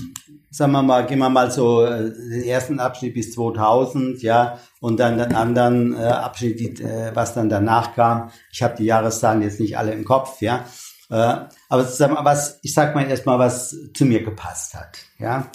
sagen 0.50 0.74
wir 0.74 0.84
mal, 0.84 1.06
gehen 1.06 1.20
wir 1.20 1.30
mal 1.30 1.50
so 1.50 1.86
äh, 1.86 2.12
den 2.12 2.44
ersten 2.44 2.80
Abschnitt 2.80 3.14
bis 3.14 3.34
2000, 3.34 4.22
ja, 4.22 4.60
und 4.82 5.00
dann 5.00 5.18
den 5.18 5.34
anderen 5.34 5.96
äh, 5.96 6.04
Abschnitt, 6.04 6.60
die, 6.60 6.84
äh, 6.84 7.12
was 7.14 7.34
dann 7.34 7.50
danach 7.50 7.96
kam. 7.96 8.32
Ich 8.52 8.62
habe 8.62 8.76
die 8.78 8.86
Jahreszahlen 8.86 9.42
jetzt 9.42 9.62
nicht 9.62 9.78
alle 9.78 9.94
im 9.94 10.04
Kopf, 10.04 10.42
ja. 10.42 10.66
Äh, 11.12 11.46
aber 11.68 11.84
mal, 12.08 12.24
was, 12.26 12.60
ich 12.62 12.74
sag 12.74 12.96
mal 12.96 13.06
erstmal, 13.06 13.38
was 13.38 13.76
zu 13.94 14.06
mir 14.06 14.24
gepasst 14.24 14.74
hat. 14.76 14.98
Ja, 15.20 15.52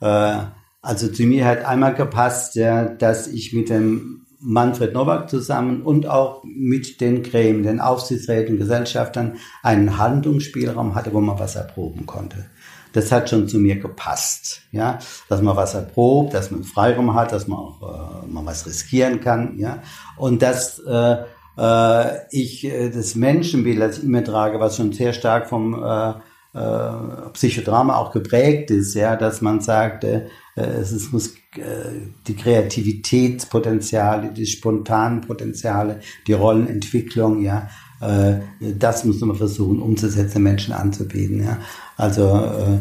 äh, 0.00 0.44
also 0.82 1.08
zu 1.08 1.24
mir 1.24 1.44
hat 1.44 1.64
einmal 1.64 1.94
gepasst, 1.94 2.54
ja, 2.54 2.84
dass 2.84 3.26
ich 3.26 3.52
mit 3.52 3.68
dem 3.68 4.24
Manfred 4.38 4.94
Nowak 4.94 5.28
zusammen 5.28 5.82
und 5.82 6.06
auch 6.06 6.42
mit 6.44 7.00
den 7.00 7.24
Gremien, 7.24 7.64
den 7.64 7.80
Aufsichtsräten, 7.80 8.56
Gesellschaftern 8.56 9.36
einen 9.62 9.98
Handlungsspielraum 9.98 10.94
hatte, 10.94 11.12
wo 11.12 11.20
man 11.20 11.38
was 11.38 11.56
erproben 11.56 12.06
konnte. 12.06 12.46
Das 12.92 13.12
hat 13.12 13.28
schon 13.28 13.48
zu 13.48 13.58
mir 13.58 13.78
gepasst, 13.78 14.62
ja, 14.72 15.00
dass 15.28 15.42
man 15.42 15.56
was 15.56 15.74
erprobt, 15.74 16.34
dass 16.34 16.50
man 16.50 16.64
Freiraum 16.64 17.14
hat, 17.14 17.32
dass 17.32 17.48
man 17.48 17.58
auch 17.58 18.24
äh, 18.24 18.26
mal 18.28 18.46
was 18.46 18.64
riskieren 18.64 19.20
kann, 19.20 19.58
ja, 19.58 19.82
und 20.16 20.40
dass 20.40 20.78
äh, 20.78 21.16
äh, 21.60 22.18
ich 22.30 22.64
äh, 22.64 22.90
das 22.90 23.14
Menschenbild, 23.14 23.80
das 23.80 23.98
ich 23.98 24.04
immer 24.04 24.24
trage, 24.24 24.58
was 24.60 24.76
schon 24.76 24.92
sehr 24.92 25.12
stark 25.12 25.48
vom 25.48 25.74
äh, 25.82 26.12
äh, 26.52 27.30
Psychodrama 27.32 27.96
auch 27.96 28.12
geprägt 28.12 28.70
ist, 28.70 28.94
ja, 28.94 29.16
dass 29.16 29.40
man 29.40 29.60
sagt, 29.60 30.04
äh, 30.04 30.26
es 30.56 30.90
ist, 30.92 31.12
muss 31.12 31.34
äh, 31.56 32.08
die 32.26 32.34
Kreativitätspotenziale, 32.34 34.32
die 34.32 34.46
spontanen 34.46 35.20
Potenziale, 35.20 36.00
die 36.26 36.32
Rollenentwicklung, 36.32 37.42
ja, 37.42 37.68
äh, 38.00 38.40
das 38.78 39.04
muss 39.04 39.20
man 39.20 39.36
versuchen 39.36 39.80
umzusetzen, 39.80 40.42
Menschen 40.42 40.74
anzubieten, 40.74 41.44
ja. 41.44 41.58
Also 41.96 42.22
äh, 42.36 42.78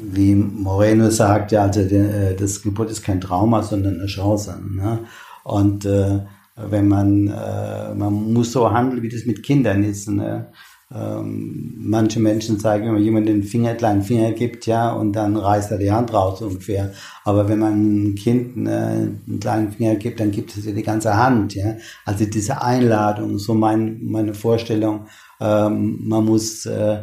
wie 0.00 0.34
Moreno 0.34 1.10
sagt, 1.10 1.52
ja, 1.52 1.62
also 1.62 1.80
äh, 1.80 2.34
das 2.34 2.62
Geburt 2.62 2.90
ist 2.90 3.02
kein 3.02 3.20
Trauma, 3.20 3.62
sondern 3.62 3.98
eine 3.98 4.06
Chance. 4.06 4.58
Ne? 4.70 5.00
Und 5.44 5.84
äh, 5.84 6.20
wenn 6.56 6.88
man, 6.88 7.28
äh, 7.28 7.94
man 7.94 8.32
muss 8.32 8.52
so 8.52 8.70
handeln, 8.70 9.02
wie 9.02 9.08
das 9.08 9.24
mit 9.24 9.42
Kindern 9.42 9.82
ist. 9.84 10.08
Ne? 10.08 10.52
Ähm, 10.94 11.74
manche 11.78 12.20
Menschen 12.20 12.58
sagen, 12.58 12.84
wenn 12.84 12.92
man 12.92 13.02
jemandem 13.02 13.40
den 13.40 13.48
Finger, 13.48 13.74
kleinen 13.74 14.02
Finger 14.02 14.32
gibt, 14.32 14.66
ja, 14.66 14.92
und 14.92 15.14
dann 15.14 15.36
reißt 15.36 15.70
er 15.70 15.78
die 15.78 15.90
Hand 15.90 16.12
raus 16.12 16.42
ungefähr. 16.42 16.92
Aber 17.24 17.48
wenn 17.48 17.60
man 17.60 18.10
ein 18.10 18.14
Kind 18.14 18.56
ne, 18.58 19.14
einen 19.26 19.40
kleinen 19.40 19.72
Finger 19.72 19.94
gibt, 19.94 20.20
dann 20.20 20.30
gibt 20.30 20.54
es 20.54 20.66
ja 20.66 20.72
die 20.72 20.82
ganze 20.82 21.16
Hand, 21.16 21.54
ja. 21.54 21.76
Also 22.04 22.26
diese 22.26 22.60
Einladung, 22.60 23.38
so 23.38 23.54
mein, 23.54 24.04
meine 24.04 24.34
Vorstellung, 24.34 25.06
ähm, 25.40 25.98
man 26.02 26.26
muss 26.26 26.66
äh, 26.66 27.02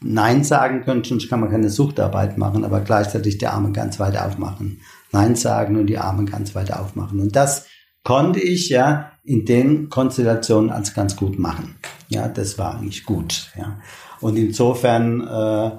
Nein 0.00 0.44
sagen 0.44 0.82
können, 0.84 1.04
sonst 1.04 1.28
kann 1.28 1.40
man 1.40 1.50
keine 1.50 1.70
Suchtarbeit 1.70 2.38
machen, 2.38 2.64
aber 2.64 2.80
gleichzeitig 2.80 3.38
die 3.38 3.48
Arme 3.48 3.72
ganz 3.72 3.98
weit 3.98 4.16
aufmachen. 4.16 4.80
Nein 5.12 5.34
sagen 5.34 5.76
und 5.76 5.86
die 5.86 5.98
Arme 5.98 6.24
ganz 6.24 6.54
weit 6.54 6.72
aufmachen. 6.72 7.20
Und 7.20 7.34
das 7.34 7.66
konnte 8.08 8.40
ich 8.40 8.70
ja 8.70 9.12
in 9.22 9.44
den 9.44 9.90
Konstellationen 9.90 10.70
als 10.70 10.94
ganz 10.94 11.14
gut 11.14 11.38
machen. 11.38 11.76
Ja, 12.08 12.26
das 12.26 12.56
war 12.56 12.78
eigentlich 12.78 13.04
gut. 13.04 13.52
Ja. 13.54 13.80
Und 14.22 14.38
insofern 14.38 15.20
äh, 15.20 15.70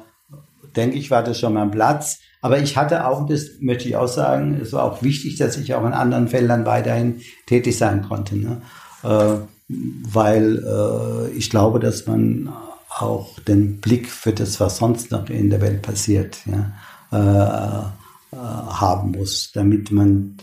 denke 0.76 0.98
ich, 0.98 1.10
war 1.10 1.24
das 1.24 1.40
schon 1.40 1.56
mal 1.56 1.64
ein 1.64 1.72
Platz. 1.72 2.20
Aber 2.40 2.60
ich 2.60 2.78
hatte 2.78 3.08
auch, 3.08 3.26
das 3.26 3.54
möchte 3.62 3.90
ich 3.90 3.96
auch 3.96 4.08
sagen, 4.08 4.60
es 4.62 4.74
war 4.74 4.84
auch 4.84 5.02
wichtig, 5.02 5.38
dass 5.38 5.58
ich 5.58 5.74
auch 5.74 5.84
in 5.84 5.94
anderen 5.94 6.28
Feldern 6.28 6.68
weiterhin 6.68 7.22
tätig 7.48 7.76
sein 7.76 8.04
konnte. 8.08 8.38
Ne? 8.38 8.62
Äh, 9.02 9.38
weil 9.68 10.64
äh, 10.64 11.32
ich 11.36 11.50
glaube, 11.50 11.80
dass 11.80 12.06
man 12.06 12.54
auch 12.96 13.40
den 13.40 13.82
Blick 13.82 14.08
für 14.08 14.34
das, 14.34 14.60
was 14.60 14.78
sonst 14.78 15.10
noch 15.10 15.28
in 15.32 15.50
der 15.50 15.62
Welt 15.62 15.82
passiert, 15.82 16.38
ja, 16.46 16.74
äh, 17.12 18.36
äh 18.36 18.38
haben 18.38 19.14
muss, 19.14 19.52
damit 19.52 19.92
man 19.92 20.38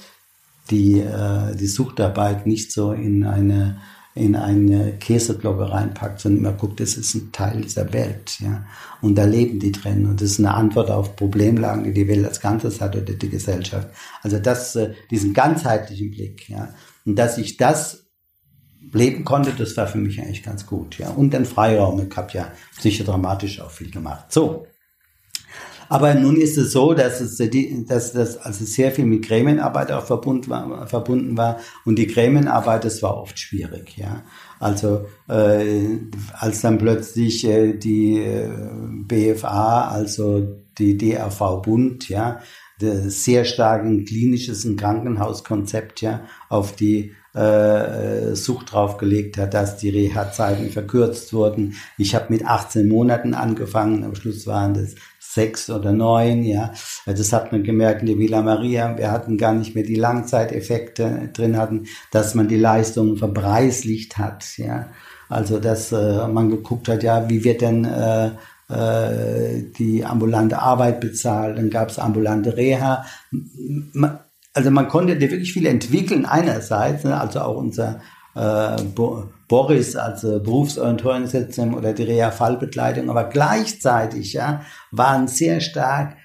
die, 0.70 1.00
äh, 1.00 1.55
die 1.57 1.66
Suchtarbeit 1.66 2.46
nicht 2.46 2.72
so 2.72 2.92
in 2.92 3.24
eine, 3.24 3.79
in 4.14 4.35
eine 4.35 4.96
Käseglocke 4.98 5.70
reinpackt, 5.70 6.20
sondern 6.20 6.44
immer 6.44 6.52
guckt, 6.57 6.81
das 6.81 6.94
ist 6.94 7.14
ein 7.14 7.33
Teil 7.33 7.61
dieser 7.61 7.92
Welt, 7.92 8.40
ja. 8.40 8.64
Und 9.02 9.16
da 9.16 9.24
leben 9.24 9.59
die 9.59 9.72
drin. 9.72 10.07
Und 10.07 10.20
das 10.20 10.31
ist 10.33 10.38
eine 10.38 10.55
Antwort 10.55 10.90
auf 10.90 11.16
Problemlagen, 11.16 11.85
die 11.85 11.92
die 11.92 12.09
Welt 12.09 12.26
als 12.26 12.40
Ganzes 12.40 12.81
hat 12.81 12.96
oder 12.96 13.12
die 13.12 13.29
Gesellschaft. 13.29 13.88
Also 14.22 14.38
das, 14.38 14.74
äh, 14.76 14.94
diesen 15.11 15.35
ganzheitlichen 15.35 16.11
Blick, 16.11 16.48
ja. 16.48 16.74
Und 17.05 17.16
dass 17.16 17.38
ich 17.38 17.57
das 17.57 18.07
leben 18.92 19.24
konnte, 19.24 19.52
das 19.52 19.76
war 19.76 19.87
für 19.87 19.98
mich 19.98 20.20
eigentlich 20.20 20.42
ganz 20.42 20.66
gut, 20.66 20.98
ja. 20.98 21.11
Und 21.11 21.33
den 21.33 21.44
Freiraum. 21.44 22.07
Ich 22.09 22.16
habe 22.16 22.33
ja 22.33 22.52
psychodramatisch 22.79 23.61
auch 23.61 23.70
viel 23.70 23.90
gemacht. 23.90 24.33
So. 24.33 24.66
Aber 25.88 26.14
nun 26.14 26.37
ist 26.37 26.59
es 26.59 26.72
so, 26.72 26.94
dass 26.94 27.20
es 27.20 27.37
dass 27.87 28.12
das 28.12 28.37
also 28.38 28.64
sehr 28.64 28.90
viel 28.92 29.07
mit 29.07 29.27
Gremienarbeit 29.27 29.92
auch 29.92 30.05
verbunden 30.05 30.51
war, 30.51 30.87
verbunden 30.87 31.37
war 31.37 31.59
und 31.85 31.99
die 31.99 32.07
Gremienarbeit, 32.07 32.85
das 32.85 33.03
war 33.03 33.16
oft 33.16 33.38
schwierig, 33.38 33.96
ja. 33.96 34.22
Also 34.59 35.07
äh, 35.29 35.99
als 36.33 36.62
dann 36.62 36.79
plötzlich 36.79 37.44
äh, 37.46 37.75
die 37.75 38.18
äh, 38.18 38.49
BFA, 39.07 39.88
also 39.88 40.57
die 40.79 40.96
DRV 40.96 41.62
Bund, 41.62 42.09
ja, 42.09 42.40
sehr 42.79 43.44
starken 43.44 44.05
klinisches 44.05 44.64
und 44.66 44.77
Krankenhauskonzept 44.77 46.03
ja 46.03 46.20
auf 46.51 46.77
die 46.77 47.12
äh, 47.37 48.35
Sucht 48.35 48.72
draufgelegt 48.72 49.37
hat, 49.38 49.55
dass 49.55 49.77
die 49.77 49.90
Reha-Zeiten 49.90 50.70
verkürzt 50.70 51.33
wurden. 51.33 51.75
Ich 51.99 52.14
habe 52.14 52.27
mit 52.31 52.44
18 52.44 52.88
Monaten 52.88 53.35
angefangen, 53.35 54.05
am 54.05 54.14
Schluss 54.14 54.46
waren 54.46 54.75
das 54.75 54.94
sechs 55.35 55.71
oder 55.71 55.93
neun, 55.93 56.45
ja. 56.45 56.73
Das 57.05 57.33
hat 57.33 57.53
man 57.53 57.62
gemerkt 57.62 58.01
in 58.01 58.07
der 58.07 58.19
Villa 58.19 58.43
Maria. 58.43 58.97
Wir 58.97 59.11
hatten 59.11 59.39
gar 59.39 59.53
nicht 59.53 59.75
mehr 59.75 59.85
die 59.85 59.97
Langzeiteffekte 59.97 61.31
drin 61.33 61.57
hatten, 61.57 61.87
dass 62.11 62.35
man 62.35 62.49
die 62.49 62.59
Leistungen 62.59 63.17
verpreislicht 63.17 64.19
hat, 64.19 64.57
ja. 64.57 64.89
Also, 65.29 65.59
dass 65.59 65.93
äh, 65.93 66.29
man 66.29 66.51
geguckt 66.51 66.89
hat, 66.89 67.03
ja, 67.03 67.29
wie 67.29 67.43
wird 67.43 67.61
denn 67.61 67.85
äh, 67.85 68.31
äh, 68.69 69.62
die 69.79 70.05
ambulante 70.05 70.61
Arbeit 70.61 71.01
bezahlt, 71.01 71.59
dann 71.59 71.71
gab 71.71 71.91
es 71.91 71.99
ambulante 71.99 72.57
Reha. 72.57 73.05
Also 74.55 74.71
man 74.71 74.89
konnte 74.89 75.21
wirklich 75.21 75.53
viel 75.53 75.67
entwickeln 75.67 76.27
einerseits, 76.27 77.05
ne, 77.05 77.21
also 77.21 77.41
auch 77.41 77.57
unser 77.57 78.01
äh, 78.37 78.77
Boris 79.49 79.96
als 79.96 80.25
äh, 80.25 80.38
Berufsorientierungssystem 80.38 81.75
oder 81.75 81.92
die 81.92 82.05
Reha-Fallbegleitung, 82.05 83.11
aber 83.11 83.25
gleichzeitig 83.25 84.33
ja, 84.35 84.62
waren 84.90 85.29
sehr 85.29 85.61
stark 85.61 86.16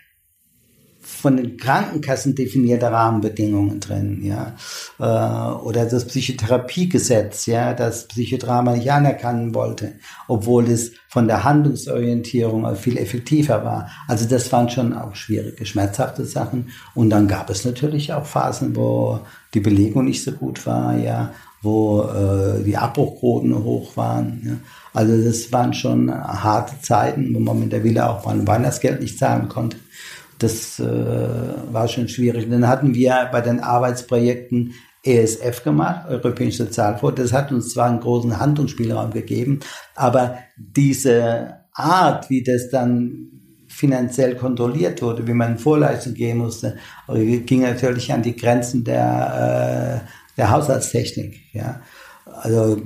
von 1.04 1.38
den 1.38 1.58
Krankenkassen 1.58 2.36
definierte 2.36 2.91
Rahmenbedingungen 2.91 3.80
drin, 3.80 4.24
ja, 4.24 4.56
äh, 5.00 5.54
oder 5.63 5.86
das 5.86 6.06
Psychotherapiegesetz, 6.06 7.45
ja, 7.47 7.74
das 7.74 8.08
Psychodrama 8.08 8.76
nicht 8.76 8.91
anerkennen 8.91 9.54
wollte, 9.54 9.93
obwohl 10.28 10.69
es 10.69 10.91
von 11.10 11.28
der 11.28 11.43
Handlungsorientierung 11.43 12.76
viel 12.76 12.97
effektiver 12.97 13.63
war. 13.63 13.89
Also 14.08 14.28
das 14.28 14.52
waren 14.52 14.69
schon 14.69 14.93
auch 14.93 15.15
schwierige, 15.15 15.65
schmerzhafte 15.65 16.26
Sachen. 16.26 16.69
Und 16.95 17.10
dann 17.10 17.28
gab 17.28 17.50
es 17.50 17.65
natürlich 17.65 18.13
auch 18.13 18.26
Phasen, 18.26 18.76
wo 18.76 19.19
die 19.54 19.60
Belegung 19.60 20.06
nicht 20.06 20.24
so 20.24 20.32
gut 20.32 20.66
war, 20.66 20.98
ja, 20.98 21.34
wo 21.62 22.04
äh, 22.04 22.64
die 22.64 22.78
Abbruchquoten 22.78 23.64
hoch 23.64 23.96
waren. 23.98 24.42
Ja. 24.46 24.54
Also 24.94 25.24
das 25.24 25.52
waren 25.52 25.74
schon 25.74 26.12
harte 26.12 26.82
Zeiten, 26.82 27.34
wo 27.34 27.40
man 27.40 27.60
mit 27.60 27.72
der 27.72 27.84
Villa 27.84 28.10
auch 28.10 28.26
mal 28.26 28.36
ein 28.36 28.48
Weihnachtsgeld 28.48 29.02
nicht 29.02 29.20
zahlen 29.20 29.48
konnte. 29.48 29.78
Das 30.40 30.80
äh, 30.80 30.84
war 31.72 31.88
schon 31.88 32.08
schwierig. 32.08 32.50
Dann 32.50 32.68
hatten 32.68 32.96
wir 32.96 33.30
bei 33.32 33.42
den 33.42 33.60
Arbeitsprojekten 33.60 34.74
ESF 35.04 35.64
gemacht, 35.64 36.08
Europäische 36.10 36.66
Sozialfonds. 36.66 37.22
Das 37.22 37.34
hat 37.34 37.52
uns 37.52 37.74
zwar 37.74 37.90
einen 37.90 38.00
großen 38.00 38.40
Handlungsspielraum 38.40 39.12
gegeben, 39.12 39.60
aber 39.96 40.38
diese 40.56 41.62
Art, 41.74 42.30
wie 42.30 42.44
das 42.44 42.70
dann 42.70 43.31
finanziell 43.82 44.36
kontrolliert 44.36 45.02
wurde, 45.02 45.28
wie 45.28 45.34
man 45.34 45.58
Vorleistung 45.58 46.13
gehen 46.13 46.38
musste, 46.38 46.78
ging 47.08 47.62
natürlich 47.62 48.13
an 48.13 48.22
die 48.22 48.36
Grenzen 48.36 48.84
der, 48.84 50.04
äh, 50.06 50.38
der 50.38 50.52
Haushaltstechnik. 50.52 51.39
Ja. 51.52 51.82
Also 52.44 52.80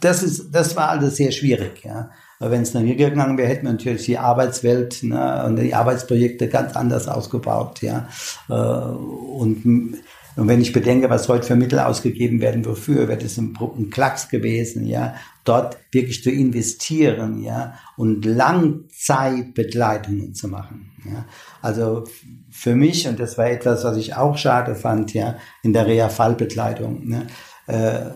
das, 0.00 0.22
ist, 0.22 0.50
das 0.50 0.74
war 0.76 0.88
alles 0.88 1.16
sehr 1.16 1.30
schwierig. 1.30 1.84
Ja. 1.84 2.10
Wenn 2.38 2.62
es 2.62 2.72
nach 2.72 2.80
mir 2.80 2.96
gegangen 2.96 3.36
wäre, 3.36 3.48
hätten 3.48 3.66
wir 3.66 3.72
natürlich 3.72 4.06
die 4.06 4.16
Arbeitswelt 4.16 5.02
ne, 5.02 5.44
und 5.44 5.56
die 5.56 5.74
Arbeitsprojekte 5.74 6.48
ganz 6.48 6.74
anders 6.74 7.06
ausgebaut. 7.06 7.82
Ja. 7.82 8.08
Äh, 8.48 8.54
und, 8.54 9.98
und 10.36 10.48
wenn 10.48 10.62
ich 10.62 10.72
bedenke, 10.72 11.10
was 11.10 11.28
heute 11.28 11.46
für 11.46 11.56
Mittel 11.56 11.78
ausgegeben 11.78 12.40
werden, 12.40 12.64
wofür, 12.64 13.06
wäre 13.08 13.18
das 13.18 13.36
ein, 13.36 13.52
ein 13.60 13.90
Klacks 13.90 14.30
gewesen, 14.30 14.86
ja, 14.86 15.14
dort 15.44 15.76
wirklich 15.90 16.22
zu 16.22 16.30
investieren, 16.30 17.42
ja, 17.42 17.74
und 17.96 18.24
Langzeitbegleitungen 18.24 20.34
zu 20.34 20.48
machen. 20.48 20.92
Ja. 21.04 21.26
Also 21.60 22.04
für 22.50 22.74
mich, 22.74 23.06
und 23.08 23.20
das 23.20 23.36
war 23.36 23.50
etwas, 23.50 23.84
was 23.84 23.98
ich 23.98 24.14
auch 24.14 24.38
schade 24.38 24.74
fand, 24.74 25.12
ja, 25.12 25.36
in 25.62 25.74
der 25.74 25.86
Reha-Fallbegleitung, 25.86 27.08
ne, 27.08 27.26
äh, 27.66 28.06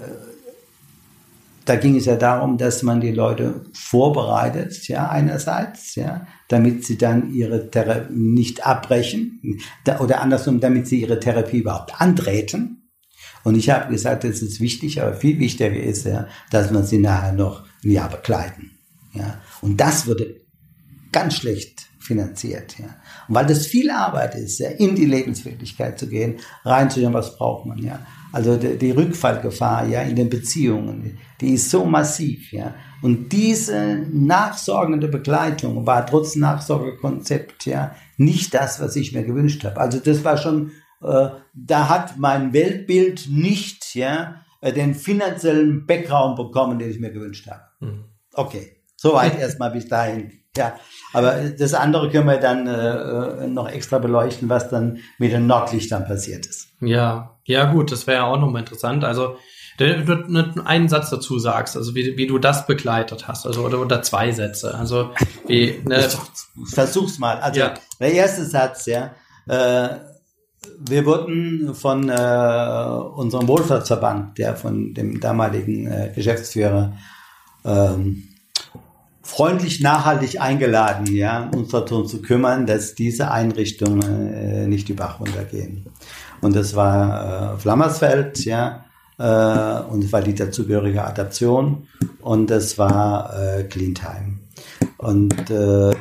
da 1.67 1.77
ging 1.77 1.97
es 1.97 2.07
ja 2.07 2.17
darum, 2.17 2.59
dass 2.59 2.83
man 2.83 3.01
die 3.01 3.11
Leute 3.11 3.67
vorbereitet, 3.75 4.89
ja, 4.89 5.09
einerseits, 5.09 5.97
ja, 5.97 6.27
damit 6.49 6.85
sie 6.85 6.97
dann 6.99 7.33
ihre 7.33 7.71
Therapie 7.71 8.13
nicht 8.15 8.67
abbrechen 8.67 9.61
oder 10.01 10.21
andersrum, 10.21 10.61
damit 10.61 10.87
sie 10.87 11.01
ihre 11.01 11.21
Therapie 11.21 11.59
überhaupt 11.59 12.01
antreten. 12.01 12.91
Und 13.43 13.55
ich 13.57 13.71
habe 13.71 13.93
gesagt, 13.93 14.25
das 14.25 14.43
ist 14.43 14.61
wichtig, 14.61 15.01
aber 15.03 15.15
viel 15.15 15.39
wichtiger 15.39 15.73
ist 15.73 16.05
ja, 16.05 16.27
dass 16.51 16.71
man 16.71 16.85
sie 16.85 16.99
nachher 16.99 17.33
noch 17.33 17.65
ein 17.85 17.91
Jahr 17.91 18.09
begleiten. 18.09 18.73
Ja. 19.13 19.41
Und 19.61 19.81
das 19.81 20.07
wurde 20.07 20.41
ganz 21.13 21.35
schlecht 21.35 21.87
finanziert. 22.01 22.79
Ja. 22.79 22.97
Und 23.29 23.35
weil 23.35 23.47
das 23.47 23.67
viel 23.67 23.91
Arbeit 23.91 24.35
ist, 24.35 24.59
ja, 24.59 24.71
in 24.71 24.95
die 24.95 25.07
Lebenswirklichkeit 25.07 25.99
zu 25.99 26.09
gehen, 26.09 26.37
reinzuschauen, 26.65 27.15
was 27.15 27.37
braucht 27.37 27.67
man. 27.67 27.79
Ja. 27.79 28.05
Also 28.33 28.57
die, 28.57 28.77
die 28.77 28.91
Rückfallgefahr 28.91 29.87
ja, 29.89 30.03
in 30.03 30.17
den 30.17 30.29
Beziehungen, 30.29 31.19
die 31.41 31.55
ist 31.55 31.71
so 31.71 31.85
massiv. 31.85 32.53
Ja. 32.53 32.75
Und 33.03 33.33
diese 33.33 34.07
nachsorgende 34.11 35.09
Begleitung 35.09 35.87
war 35.87 36.07
trotz 36.07 36.37
Nachsorgekonzept 36.37 37.67
ja 37.67 37.95
nicht 38.17 38.55
das, 38.55 38.81
was 38.81 38.97
ich 38.97 39.13
mir 39.13 39.23
gewünscht 39.23 39.65
habe. 39.65 39.79
Also 39.81 39.99
das 39.99 40.25
war 40.25 40.37
schon, 40.37 40.73
äh, 41.03 41.29
da 41.55 41.89
hat 41.89 42.17
mein 42.19 42.53
Weltbild 42.53 43.29
nicht 43.31 43.95
ja, 43.95 44.43
äh, 44.61 44.73
den 44.73 44.95
finanziellen 44.95 45.87
Background 45.87 46.37
bekommen, 46.37 46.79
den 46.79 46.91
ich 46.91 47.01
mir 47.01 47.13
gewünscht 47.13 47.49
habe. 47.49 47.63
Mhm. 47.81 48.05
Okay, 48.33 48.83
soweit 48.97 49.39
erstmal 49.39 49.71
bis 49.71 49.89
dahin. 49.89 50.33
Ja, 50.57 50.75
aber 51.13 51.51
das 51.51 51.75
andere 51.75 52.11
können 52.11 52.29
wir 52.29 52.39
dann 52.39 52.67
äh, 52.67 53.45
äh, 53.45 53.47
noch 53.47 53.69
extra 53.69 53.99
beleuchten, 53.99 54.49
was 54.49 54.71
dann 54.71 55.01
mit 55.19 55.33
den 55.33 55.47
Nordlichtern 55.47 56.07
passiert 56.07 56.47
ist. 56.47 56.69
Ja, 56.81 57.39
ja 57.45 57.71
gut, 57.73 57.93
das 57.93 58.07
wäre 58.07 58.19
ja 58.19 58.25
auch 58.25 58.41
nochmal 58.41 58.63
interessant. 58.63 59.05
Also 59.05 59.37
du 59.79 60.63
einen 60.65 60.89
Satz 60.89 61.11
dazu 61.11 61.39
sagst, 61.39 61.77
also 61.77 61.95
wie, 61.95 62.17
wie 62.17 62.27
du 62.27 62.39
das 62.39 62.67
begleitet 62.67 63.29
hast, 63.29 63.47
also 63.47 63.63
oder, 63.63 63.81
oder 63.81 64.03
zwei 64.03 64.33
Sätze, 64.33 64.75
also 64.75 65.11
wie 65.47 65.83
ne, 65.87 66.09
versuch's 66.65 67.19
mal. 67.19 67.39
Also 67.39 67.61
ja. 67.61 67.75
der 68.01 68.13
erste 68.13 68.45
Satz, 68.45 68.87
ja, 68.87 69.13
äh, 69.47 69.89
wir 70.79 71.07
wurden 71.07 71.75
von 71.75 72.09
äh, 72.09 72.13
unserem 72.13 73.49
Wohlfahrtsverband, 73.49 74.39
der 74.39 74.57
von 74.57 74.95
dem 74.95 75.21
damaligen 75.21 75.87
äh, 75.87 76.13
Geschäftsführer 76.15 76.97
ähm, 77.65 78.29
freundlich 79.23 79.81
nachhaltig 79.81 80.41
eingeladen, 80.41 81.15
ja, 81.15 81.51
uns 81.55 81.71
darum 81.71 82.07
zu 82.07 82.23
kümmern, 82.23 82.67
dass 82.67 82.95
diese 82.95 83.31
Einrichtungen 83.31 84.33
äh, 84.33 84.67
nicht 84.67 84.89
die 84.89 84.93
Bach 84.95 85.21
runtergehen. 85.21 85.87
Und 86.41 86.55
das 86.55 86.77
war 86.77 87.55
äh, 87.55 87.59
Flammersfeld, 87.59 88.45
ja, 88.45 88.86
äh, 89.19 89.81
und 89.91 90.05
es 90.05 90.13
war 90.13 90.23
die 90.23 90.35
dazugehörige 90.35 91.05
Adaption 91.05 91.87
und 92.21 92.51
das 92.51 92.79
war 92.79 93.33
äh, 93.39 93.65
Cleantime. 93.65 94.39
Und 94.99 95.51
äh, 95.51 95.95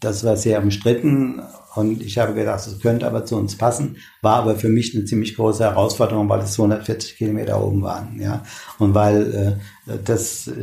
das 0.00 0.24
war 0.24 0.36
sehr 0.36 0.62
umstritten 0.62 1.42
und 1.76 2.02
ich 2.02 2.16
habe 2.18 2.32
gedacht, 2.32 2.66
das 2.66 2.80
könnte 2.80 3.06
aber 3.06 3.26
zu 3.26 3.36
uns 3.36 3.56
passen, 3.56 3.96
war 4.22 4.36
aber 4.36 4.56
für 4.56 4.70
mich 4.70 4.94
eine 4.94 5.04
ziemlich 5.04 5.36
große 5.36 5.62
Herausforderung, 5.62 6.26
weil 6.28 6.40
es 6.40 6.52
240 6.54 7.16
Kilometer 7.16 7.62
oben 7.62 7.82
waren, 7.82 8.18
ja. 8.18 8.42
Und 8.78 8.94
weil 8.94 9.58
äh, 9.86 9.98
das, 10.02 10.48
äh, 10.48 10.54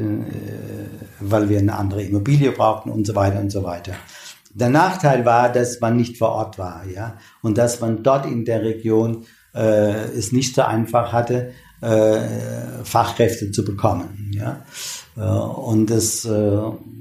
weil 1.20 1.50
wir 1.50 1.60
eine 1.60 1.76
andere 1.76 2.02
Immobilie 2.02 2.52
brauchten 2.52 2.90
und 2.90 3.06
so 3.06 3.14
weiter 3.16 3.40
und 3.40 3.52
so 3.52 3.64
weiter. 3.64 3.94
Der 4.56 4.70
Nachteil 4.70 5.24
war, 5.24 5.52
dass 5.52 5.80
man 5.80 5.98
nicht 5.98 6.18
vor 6.18 6.30
Ort 6.30 6.58
war, 6.58 6.84
ja. 6.86 7.18
Und 7.44 7.60
dass 7.60 7.80
man 7.80 8.02
dort 8.02 8.26
in 8.26 8.44
der 8.44 8.64
Region 8.64 9.26
äh, 9.54 10.10
es 10.18 10.32
nicht 10.32 10.56
so 10.56 10.64
einfach 10.64 11.12
hatte, 11.14 11.52
äh, 11.82 12.20
Fachkräfte 12.84 13.52
zu 13.52 13.66
bekommen, 13.66 14.32
ja. 14.34 14.64
Äh, 15.18 15.22
und 15.22 15.90
das 15.90 16.26
äh, 16.26 16.58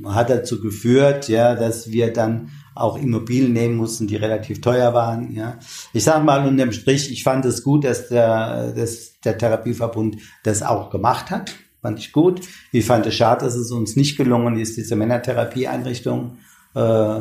hat 0.07 0.31
dazu 0.31 0.61
geführt, 0.61 1.29
ja, 1.29 1.55
dass 1.55 1.91
wir 1.91 2.13
dann 2.13 2.51
auch 2.75 2.97
Immobilien 2.97 3.53
nehmen 3.53 3.77
mussten, 3.77 4.07
die 4.07 4.17
relativ 4.17 4.61
teuer 4.61 4.95
waren. 4.95 5.33
Ja. 5.35 5.59
Ich 5.93 6.05
sage 6.05 6.25
mal 6.25 6.47
unterm 6.47 6.73
Strich, 6.73 7.13
ich 7.13 7.23
fand 7.23 7.45
es 7.45 7.63
gut, 7.63 7.85
dass 7.85 8.09
der, 8.09 8.73
dass 8.73 9.21
der 9.21 9.37
Therapieverbund 9.37 10.17
das 10.43 10.63
auch 10.63 10.91
gemacht 10.91 11.31
hat. 11.31 11.55
Fand 11.83 11.99
ich 11.99 12.13
gut. 12.13 12.41
Ich 12.71 12.87
fand 12.87 13.07
es 13.07 13.15
schade, 13.15 13.45
dass 13.45 13.57
es 13.57 13.73
uns 13.73 13.97
nicht 13.97 14.17
gelungen 14.17 14.59
ist, 14.59 14.77
diese 14.77 14.97
Männertherapieeinrichtung 14.97 16.39
äh, 16.75 17.21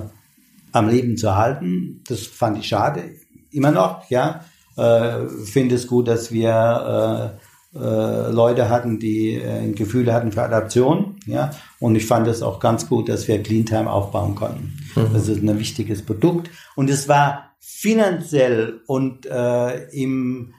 am 0.71 0.89
Leben 0.89 1.17
zu 1.17 1.35
halten. 1.35 2.01
Das 2.07 2.21
fand 2.27 2.59
ich 2.59 2.67
schade. 2.67 3.03
Immer 3.51 3.71
noch, 3.71 4.09
ja. 4.09 4.45
Äh, 4.81 5.27
finde 5.45 5.75
es 5.75 5.87
gut, 5.87 6.07
dass 6.07 6.31
wir 6.31 7.37
äh, 7.73 7.77
äh, 7.77 8.31
Leute 8.31 8.69
hatten, 8.69 8.99
die 8.99 9.35
äh, 9.35 9.47
ein 9.47 9.75
Gefühl 9.75 10.11
hatten 10.11 10.31
für 10.31 10.43
Adaption. 10.43 11.17
Ja? 11.25 11.51
Und 11.79 11.95
ich 11.95 12.05
fand 12.05 12.27
es 12.27 12.41
auch 12.41 12.59
ganz 12.59 12.87
gut, 12.89 13.07
dass 13.07 13.27
wir 13.27 13.41
Cleantime 13.41 13.89
aufbauen 13.89 14.35
konnten. 14.35 14.77
Mhm. 14.95 15.13
Das 15.13 15.27
ist 15.27 15.41
ein 15.41 15.59
wichtiges 15.59 16.05
Produkt. 16.05 16.49
Und 16.75 16.89
es 16.89 17.07
war 17.07 17.51
finanziell 17.59 18.81
und 18.87 19.25
äh, 19.25 19.85
im 19.91 20.53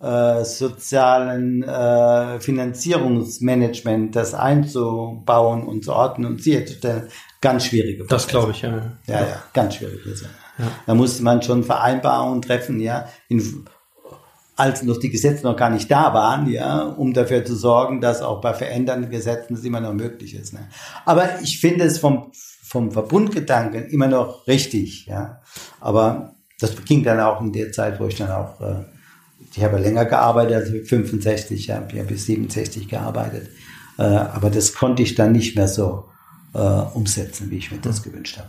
äh, 0.00 0.44
sozialen 0.44 1.62
äh, 1.62 2.40
Finanzierungsmanagement 2.40 4.16
das 4.16 4.34
einzubauen 4.34 5.64
und 5.64 5.84
zu 5.84 5.92
ordnen 5.92 6.32
und 6.32 6.42
sicherzustellen, 6.42 7.04
ganz 7.40 7.66
schwierige 7.66 8.04
Prozesse. 8.04 8.26
Das 8.26 8.28
glaube 8.28 8.52
ich, 8.52 8.62
ja. 8.62 8.92
Ja, 9.06 9.20
ja, 9.20 9.42
ganz 9.52 9.76
schwierige 9.76 9.98
Prozesse. 9.98 10.30
Da 10.86 10.94
musste 10.94 11.22
man 11.22 11.42
schon 11.42 11.64
Vereinbarungen 11.64 12.42
treffen, 12.42 12.80
ja, 12.80 13.08
in 13.28 13.66
als 14.56 14.82
noch 14.82 14.96
die 14.96 15.10
Gesetze 15.10 15.44
noch 15.44 15.56
gar 15.56 15.68
nicht 15.68 15.90
da 15.90 16.14
waren, 16.14 16.50
ja, 16.50 16.82
um 16.82 17.12
dafür 17.12 17.44
zu 17.44 17.54
sorgen, 17.54 18.00
dass 18.00 18.22
auch 18.22 18.40
bei 18.40 18.54
verändernden 18.54 19.10
Gesetzen 19.10 19.54
es 19.54 19.64
immer 19.64 19.80
noch 19.80 19.92
möglich 19.92 20.34
ist. 20.34 20.54
Ne? 20.54 20.68
Aber 21.04 21.40
ich 21.42 21.60
finde 21.60 21.84
es 21.84 21.98
vom, 21.98 22.32
vom 22.32 22.90
Verbundgedanken 22.90 23.84
immer 23.90 24.08
noch 24.08 24.46
richtig, 24.46 25.06
ja. 25.06 25.42
Aber 25.78 26.34
das 26.58 26.74
ging 26.84 27.04
dann 27.04 27.20
auch 27.20 27.42
in 27.42 27.52
der 27.52 27.70
Zeit, 27.70 28.00
wo 28.00 28.06
ich 28.06 28.16
dann 28.16 28.30
auch, 28.30 28.60
äh, 28.62 28.84
ich 29.54 29.62
habe 29.62 29.78
länger 29.78 30.06
gearbeitet, 30.06 30.54
also 30.54 30.72
65, 30.72 31.66
ja, 31.66 31.86
ich 31.86 31.98
habe 31.98 32.08
bis 32.08 32.24
67 32.24 32.88
gearbeitet. 32.88 33.50
Äh, 33.98 34.04
aber 34.04 34.48
das 34.48 34.72
konnte 34.72 35.02
ich 35.02 35.14
dann 35.14 35.32
nicht 35.32 35.54
mehr 35.54 35.68
so 35.68 36.06
äh, 36.54 36.58
umsetzen, 36.58 37.50
wie 37.50 37.58
ich 37.58 37.70
mir 37.70 37.78
das 37.78 38.02
gewünscht 38.02 38.38
habe. 38.38 38.48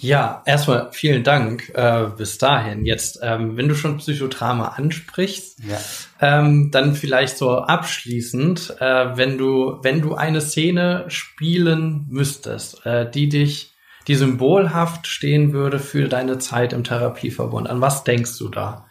Ja, 0.00 0.42
erstmal 0.46 0.90
vielen 0.92 1.24
Dank 1.24 1.70
äh, 1.74 2.06
bis 2.16 2.38
dahin. 2.38 2.86
Jetzt, 2.86 3.18
ähm, 3.22 3.56
wenn 3.56 3.68
du 3.68 3.74
schon 3.74 3.96
Psychodrama 3.98 4.68
ansprichst, 4.68 5.58
ja. 5.68 5.78
ähm, 6.20 6.70
dann 6.70 6.94
vielleicht 6.94 7.36
so 7.36 7.58
abschließend, 7.58 8.76
äh, 8.78 9.16
wenn 9.16 9.38
du 9.38 9.78
wenn 9.82 10.00
du 10.00 10.14
eine 10.14 10.40
Szene 10.40 11.04
spielen 11.08 12.06
müsstest, 12.08 12.86
äh, 12.86 13.10
die 13.10 13.28
dich 13.28 13.72
die 14.06 14.14
symbolhaft 14.14 15.06
stehen 15.06 15.52
würde 15.52 15.78
für 15.78 16.08
deine 16.08 16.38
Zeit 16.38 16.72
im 16.72 16.82
Therapieverbund? 16.82 17.68
An 17.68 17.80
was 17.80 18.04
denkst 18.04 18.38
du 18.38 18.48
da? 18.48 18.86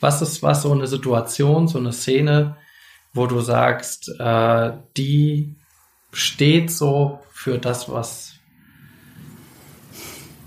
Was 0.00 0.20
ist 0.22 0.42
was 0.42 0.62
so 0.62 0.72
eine 0.72 0.86
Situation, 0.86 1.68
so 1.68 1.78
eine 1.78 1.92
Szene, 1.92 2.56
wo 3.14 3.26
du 3.26 3.40
sagst, 3.40 4.12
äh, 4.18 4.72
die 4.96 5.54
steht 6.12 6.70
so 6.70 7.20
für 7.32 7.58
das, 7.58 7.90
was, 7.90 8.34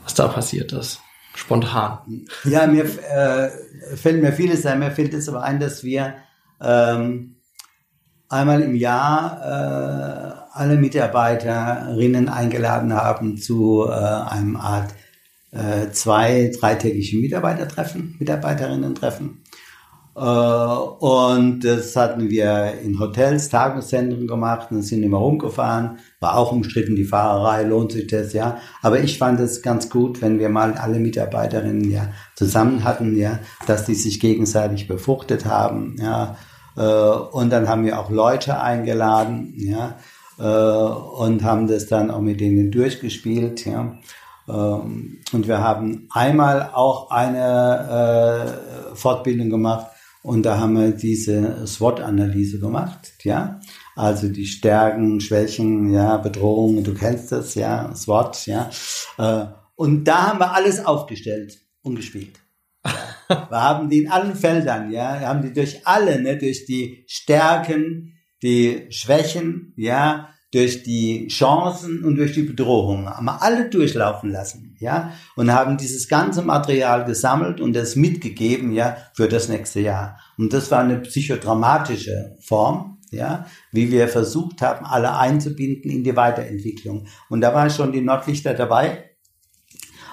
was 0.04 0.14
da 0.14 0.28
passiert 0.28 0.72
ist? 0.74 1.02
Spontan. 1.36 2.26
Ja, 2.44 2.68
mir 2.68 2.84
äh, 2.84 3.50
fällt 3.96 4.22
mir 4.22 4.34
vieles 4.34 4.66
ein. 4.66 4.80
Mir 4.80 4.92
fällt 4.92 5.14
es 5.14 5.30
aber 5.30 5.44
ein, 5.44 5.60
dass 5.60 5.84
wir 5.84 6.16
ähm, 6.62 7.38
einmal 8.28 8.62
im 8.62 8.76
Jahr 8.76 9.40
äh, 9.42 10.58
alle 10.58 10.76
Mitarbeiterinnen 10.76 12.28
eingeladen 12.28 12.94
haben 12.94 13.38
zu 13.38 13.86
äh, 13.88 13.92
einem 13.94 14.58
Art 14.58 14.94
äh, 15.52 15.92
zwei, 15.92 16.52
dreitägigen 16.58 17.22
Mitarbeitertreffen, 17.22 18.16
Mitarbeiterinnen-Treffen. 18.20 19.44
Äh, 19.46 19.51
und 20.14 21.62
das 21.62 21.96
hatten 21.96 22.30
wir 22.30 22.74
in 22.84 23.00
Hotels, 23.00 23.48
Tageszentren 23.48 24.28
gemacht 24.28 24.68
und 24.70 24.82
sind 24.82 25.04
immer 25.04 25.20
rumgefahren. 25.20 26.00
War 26.20 26.38
auch 26.38 26.52
umstritten, 26.52 26.98
die 26.98 27.06
Fahrerei, 27.06 27.64
lohnt 27.64 27.94
sich 27.94 28.08
das, 28.08 28.34
ja. 28.34 28.58
Aber 28.82 29.00
ich 29.00 29.18
fand 29.18 29.40
es 29.40 29.62
ganz 29.62 29.90
gut, 29.90 30.22
wenn 30.22 30.38
wir 30.38 30.50
mal 30.50 30.74
alle 30.74 31.00
Mitarbeiterinnen 31.00 31.90
ja 31.90 32.10
zusammen 32.36 32.84
hatten, 32.84 33.18
ja, 33.18 33.40
dass 33.68 33.86
die 33.86 33.96
sich 33.96 34.20
gegenseitig 34.20 34.88
befruchtet 34.88 35.46
haben, 35.46 35.96
ja. 35.98 36.36
Äh, 36.76 36.82
und 36.82 37.50
dann 37.52 37.70
haben 37.70 37.86
wir 37.86 38.00
auch 38.00 38.10
Leute 38.10 38.60
eingeladen, 38.60 39.54
ja, 39.56 39.96
äh, 40.40 40.44
und 40.44 41.44
haben 41.44 41.68
das 41.68 41.88
dann 41.88 42.12
auch 42.12 42.22
mit 42.22 42.42
denen 42.42 42.72
durchgespielt, 42.72 43.66
ja. 43.66 43.98
Ähm, 44.50 45.20
und 45.32 45.48
wir 45.48 45.60
haben 45.60 46.08
einmal 46.12 46.72
auch 46.74 47.12
eine 47.12 48.60
Fortbildung 48.94 49.50
gemacht, 49.50 49.88
und 50.24 50.44
da 50.44 50.60
haben 50.60 50.74
wir 50.74 50.92
diese 50.92 51.66
SWOT-Analyse 51.66 52.60
gemacht, 52.60 53.14
ja. 53.24 53.60
Also 53.96 54.30
die 54.30 54.46
Stärken, 54.46 55.20
Schwächen, 55.20 55.92
ja, 55.92 56.18
Bedrohungen, 56.18 56.84
du 56.84 56.94
kennst 56.94 57.32
das, 57.32 57.56
ja, 57.56 57.94
SWOT, 57.96 58.46
ja. 58.46 58.70
Äh, 59.18 59.46
und 59.76 60.04
da 60.04 60.28
haben 60.28 60.40
wir 60.40 60.54
alles 60.54 60.86
aufgestellt 60.86 61.60
und 61.82 61.96
gespielt. 61.96 62.40
wir 63.28 63.50
haben 63.50 63.90
die 63.90 64.04
in 64.04 64.12
allen 64.12 64.36
Feldern, 64.36 64.92
ja, 64.92 65.20
wir 65.20 65.28
haben 65.28 65.42
die 65.42 65.54
durch 65.54 65.86
alle, 65.88 66.22
ne, 66.22 66.38
durch 66.38 66.66
die 66.66 67.04
Stärken, 67.08 68.14
die 68.44 68.88
Schwächen, 68.90 69.74
ja, 69.76 70.30
durch 70.52 70.84
die 70.84 71.28
Chancen 71.30 72.04
und 72.04 72.18
durch 72.18 72.34
die 72.34 72.44
Bedrohungen 72.44 73.10
haben 73.10 73.26
wir 73.26 73.42
alle 73.42 73.70
durchlaufen 73.70 74.32
lassen, 74.32 74.76
ja, 74.80 75.14
und 75.36 75.52
haben 75.52 75.78
dieses 75.78 76.08
ganze 76.08 76.42
Material 76.42 77.06
gesammelt 77.06 77.62
und 77.62 77.74
das 77.74 77.96
mitgegeben, 77.96 78.74
ja, 78.74 78.98
für 79.14 79.28
das 79.28 79.48
nächste 79.48 79.80
Jahr. 79.80 80.20
Und 80.38 80.54
das 80.54 80.70
war 80.70 80.80
eine 80.80 81.00
psychodramatische 81.00 82.36
Form, 82.42 82.98
ja, 83.12 83.46
wie 83.72 83.92
wir 83.92 84.08
versucht 84.08 84.62
haben, 84.62 84.86
alle 84.86 85.18
einzubinden 85.18 85.90
in 85.90 86.04
die 86.04 86.16
Weiterentwicklung. 86.16 87.08
Und 87.30 87.42
da 87.42 87.54
war 87.54 87.70
schon 87.70 87.92
die 87.92 88.02
Nordlichter 88.02 88.54
dabei, 88.54 89.12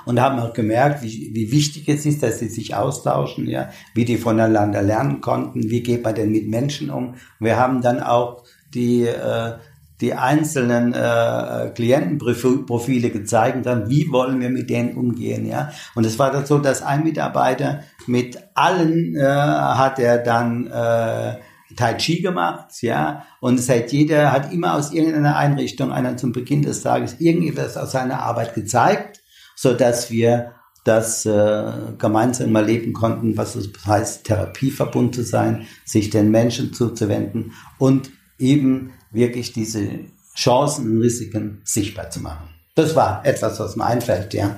und 0.09 0.21
haben 0.21 0.39
auch 0.39 0.55
gemerkt, 0.55 1.03
wie, 1.03 1.33
wie 1.35 1.53
wichtig 1.53 1.87
es 1.87 2.07
ist, 2.07 2.23
dass 2.23 2.39
sie 2.39 2.49
sich 2.49 2.75
austauschen, 2.75 3.47
ja, 3.47 3.69
wie 3.93 4.07
die 4.07 4.17
voneinander 4.17 4.81
lernen 4.81 5.21
konnten, 5.21 5.69
wie 5.69 5.83
geht 5.83 6.03
man 6.03 6.15
denn 6.15 6.33
mit 6.33 6.49
Menschen 6.49 6.89
um. 6.89 7.17
Wir 7.39 7.59
haben 7.59 7.83
dann 7.83 8.01
auch 8.03 8.45
die 8.73 9.03
äh, 9.03 9.59
die 10.01 10.15
einzelnen 10.15 10.95
äh, 10.95 11.71
Klientenprofile 11.75 13.11
gezeigt 13.11 13.67
dann, 13.67 13.91
wie 13.91 14.11
wollen 14.11 14.41
wir 14.41 14.51
mit 14.51 14.71
denen 14.71 14.97
umgehen, 14.97 15.47
ja. 15.47 15.71
Und 15.95 16.07
es 16.07 16.19
war 16.19 16.31
dann 16.31 16.47
so, 16.47 16.59
dass 16.59 16.83
ein 16.83 17.03
Mitarbeiter 17.03 17.81
mit 18.07 18.39
allen 18.55 19.17
äh, 19.17 19.23
hat 19.23 19.99
er 19.99 20.19
dann 20.19 20.67
äh, 20.69 21.37
Tai 21.77 21.95
Chi 21.95 22.23
gemacht, 22.23 22.83
ja, 22.83 23.25
und 23.41 23.59
seit 23.59 23.93
jeder 23.93 24.33
hat 24.33 24.53
immer 24.53 24.75
aus 24.75 24.93
irgendeiner 24.93 25.37
Einrichtung 25.37 25.93
einer 25.93 26.17
zum 26.17 26.33
Beginn 26.33 26.63
des 26.63 26.83
Tages 26.83 27.21
irgendetwas 27.21 27.77
aus 27.77 27.93
seiner 27.93 28.23
Arbeit 28.23 28.55
gezeigt, 28.55 29.21
so 29.55 29.75
dass 29.75 30.11
wir 30.11 30.53
das 30.85 31.27
äh, 31.27 31.73
gemeinsam 31.99 32.53
mal 32.53 32.65
leben 32.65 32.95
konnten, 32.95 33.37
was 33.37 33.55
es 33.57 33.71
heißt, 33.87 34.25
Therapieverbund 34.25 35.15
zu 35.15 35.23
sein, 35.23 35.67
sich 35.85 36.09
den 36.09 36.31
Menschen 36.31 36.73
zuzuwenden 36.73 37.53
und 37.77 38.11
eben 38.39 38.93
wirklich 39.11 39.53
diese 39.53 39.89
Chancen 40.35 40.91
und 40.91 41.03
Risiken 41.03 41.63
sichtbar 41.65 42.11
zu 42.11 42.21
machen. 42.21 42.49
Das 42.75 42.95
war 42.95 43.25
etwas, 43.25 43.59
was 43.59 43.77
mir 43.77 43.85
einfällt, 43.85 44.35
ja. 44.35 44.57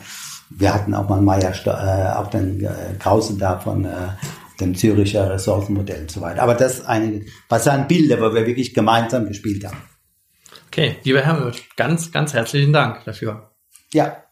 Wir 0.50 0.74
hatten 0.74 0.94
auch 0.94 1.08
mal 1.08 1.20
Meier, 1.20 1.54
äh, 1.64 2.18
auch 2.18 2.28
den 2.28 2.62
äh, 2.64 2.94
Krause 2.98 3.38
da 3.38 3.58
von 3.58 3.84
äh, 3.84 4.08
dem 4.60 4.74
Züricher 4.74 5.30
Ressourcenmodell 5.30 6.02
und 6.02 6.10
so 6.10 6.20
weiter. 6.20 6.42
Aber 6.42 6.54
das 6.54 6.84
eine, 6.84 7.24
was 7.48 7.66
waren 7.66 7.86
Bilder, 7.86 8.20
wo 8.20 8.34
wir 8.34 8.46
wirklich 8.46 8.74
gemeinsam 8.74 9.26
gespielt 9.26 9.64
haben. 9.64 9.78
Okay, 10.66 10.96
lieber 11.04 11.22
Herr 11.22 11.52
ganz, 11.76 12.12
ganz 12.12 12.34
herzlichen 12.34 12.72
Dank 12.72 13.04
dafür. 13.04 13.50
Ja. 13.92 14.24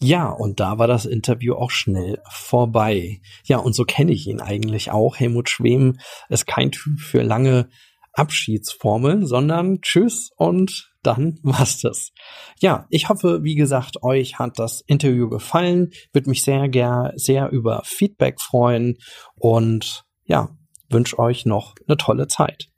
Ja, 0.00 0.28
und 0.28 0.60
da 0.60 0.78
war 0.78 0.86
das 0.86 1.06
Interview 1.06 1.54
auch 1.54 1.70
schnell 1.70 2.20
vorbei. 2.30 3.20
Ja, 3.44 3.58
und 3.58 3.74
so 3.74 3.84
kenne 3.84 4.12
ich 4.12 4.26
ihn 4.28 4.40
eigentlich 4.40 4.90
auch. 4.90 5.16
Helmut 5.16 5.48
Schwem 5.48 5.98
ist 6.28 6.46
kein 6.46 6.70
Typ 6.70 7.00
für 7.00 7.22
lange 7.22 7.68
Abschiedsformeln, 8.12 9.26
sondern 9.26 9.80
tschüss 9.80 10.30
und 10.36 10.92
dann 11.02 11.38
war's 11.42 11.80
das. 11.80 12.12
Ja, 12.60 12.86
ich 12.90 13.08
hoffe, 13.08 13.42
wie 13.42 13.54
gesagt, 13.54 14.02
euch 14.02 14.38
hat 14.38 14.58
das 14.58 14.82
Interview 14.86 15.28
gefallen. 15.28 15.90
Würde 16.12 16.30
mich 16.30 16.42
sehr 16.42 16.68
gern, 16.68 17.12
sehr 17.16 17.50
über 17.50 17.82
Feedback 17.84 18.40
freuen 18.40 18.98
und 19.34 20.04
ja, 20.24 20.50
wünsche 20.90 21.18
euch 21.18 21.46
noch 21.46 21.74
eine 21.86 21.96
tolle 21.96 22.28
Zeit. 22.28 22.68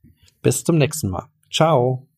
Bis 0.42 0.64
zum 0.64 0.78
nächsten 0.78 1.10
Mal. 1.10 1.26
Ciao. 1.52 2.09